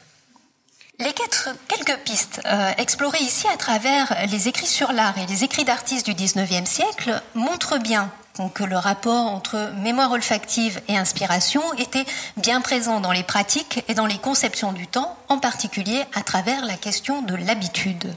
Les 0.99 1.13
quelques 1.13 1.99
pistes 2.05 2.41
euh, 2.45 2.71
explorées 2.79 3.23
ici 3.23 3.49
à 3.49 3.57
travers 3.57 4.15
les 4.31 4.47
écrits 4.47 4.67
sur 4.67 4.93
l'art 4.93 5.19
et 5.19 5.27
les 5.27 5.43
écrits 5.43 5.65
d'artistes 5.65 6.07
du 6.07 6.15
XIXe 6.15 6.69
siècle 6.69 7.21
montrent 7.35 7.79
bien 7.79 8.13
que 8.55 8.65
le 8.65 8.77
rapport 8.77 9.27
entre 9.27 9.73
mémoire 9.83 10.13
olfactive 10.13 10.81
et 10.89 10.97
inspiration 10.97 11.63
était 11.75 12.07
bien 12.37 12.61
présent 12.61 13.01
dans 13.01 13.13
les 13.13 13.23
pratiques 13.23 13.85
et 13.89 13.95
dans 13.95 14.07
les 14.07 14.19
conceptions 14.19 14.73
du 14.73 14.87
temps, 14.87 15.17
en 15.29 15.39
particulier 15.39 16.03
à 16.15 16.23
travers 16.23 16.65
la 16.65 16.77
question 16.77 17.23
de 17.23 17.35
l'habitude. 17.35 18.15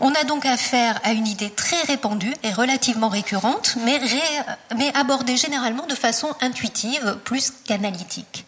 On 0.00 0.12
a 0.12 0.24
donc 0.24 0.46
affaire 0.46 1.00
à 1.04 1.12
une 1.12 1.26
idée 1.26 1.50
très 1.50 1.80
répandue 1.82 2.34
et 2.42 2.52
relativement 2.52 3.08
récurrente, 3.08 3.76
mais, 3.84 4.00
mais 4.76 4.94
abordée 4.94 5.36
généralement 5.36 5.86
de 5.86 5.94
façon 5.94 6.28
intuitive 6.40 7.18
plus 7.24 7.52
qu'analytique. 7.64 8.44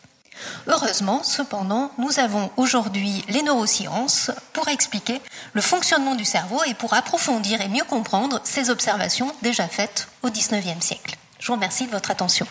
Heureusement, 0.66 1.22
cependant, 1.22 1.90
nous 1.98 2.18
avons 2.18 2.50
aujourd'hui 2.56 3.24
les 3.28 3.42
neurosciences 3.42 4.30
pour 4.52 4.68
expliquer 4.68 5.20
le 5.52 5.60
fonctionnement 5.60 6.14
du 6.14 6.24
cerveau 6.24 6.60
et 6.66 6.74
pour 6.74 6.94
approfondir 6.94 7.60
et 7.60 7.68
mieux 7.68 7.84
comprendre 7.84 8.40
ces 8.44 8.70
observations 8.70 9.32
déjà 9.42 9.68
faites 9.68 10.08
au 10.22 10.30
XIXe 10.30 10.84
siècle. 10.84 11.16
Je 11.38 11.46
vous 11.46 11.54
remercie 11.54 11.86
de 11.86 11.92
votre 11.92 12.10
attention. 12.10 12.46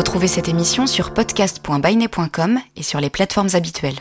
Retrouvez 0.00 0.28
cette 0.28 0.48
émission 0.48 0.86
sur 0.86 1.14
podcast.bainet.com 1.14 2.58
et 2.76 2.82
sur 2.82 3.00
les 3.00 3.10
plateformes 3.10 3.50
habituelles. 3.54 4.00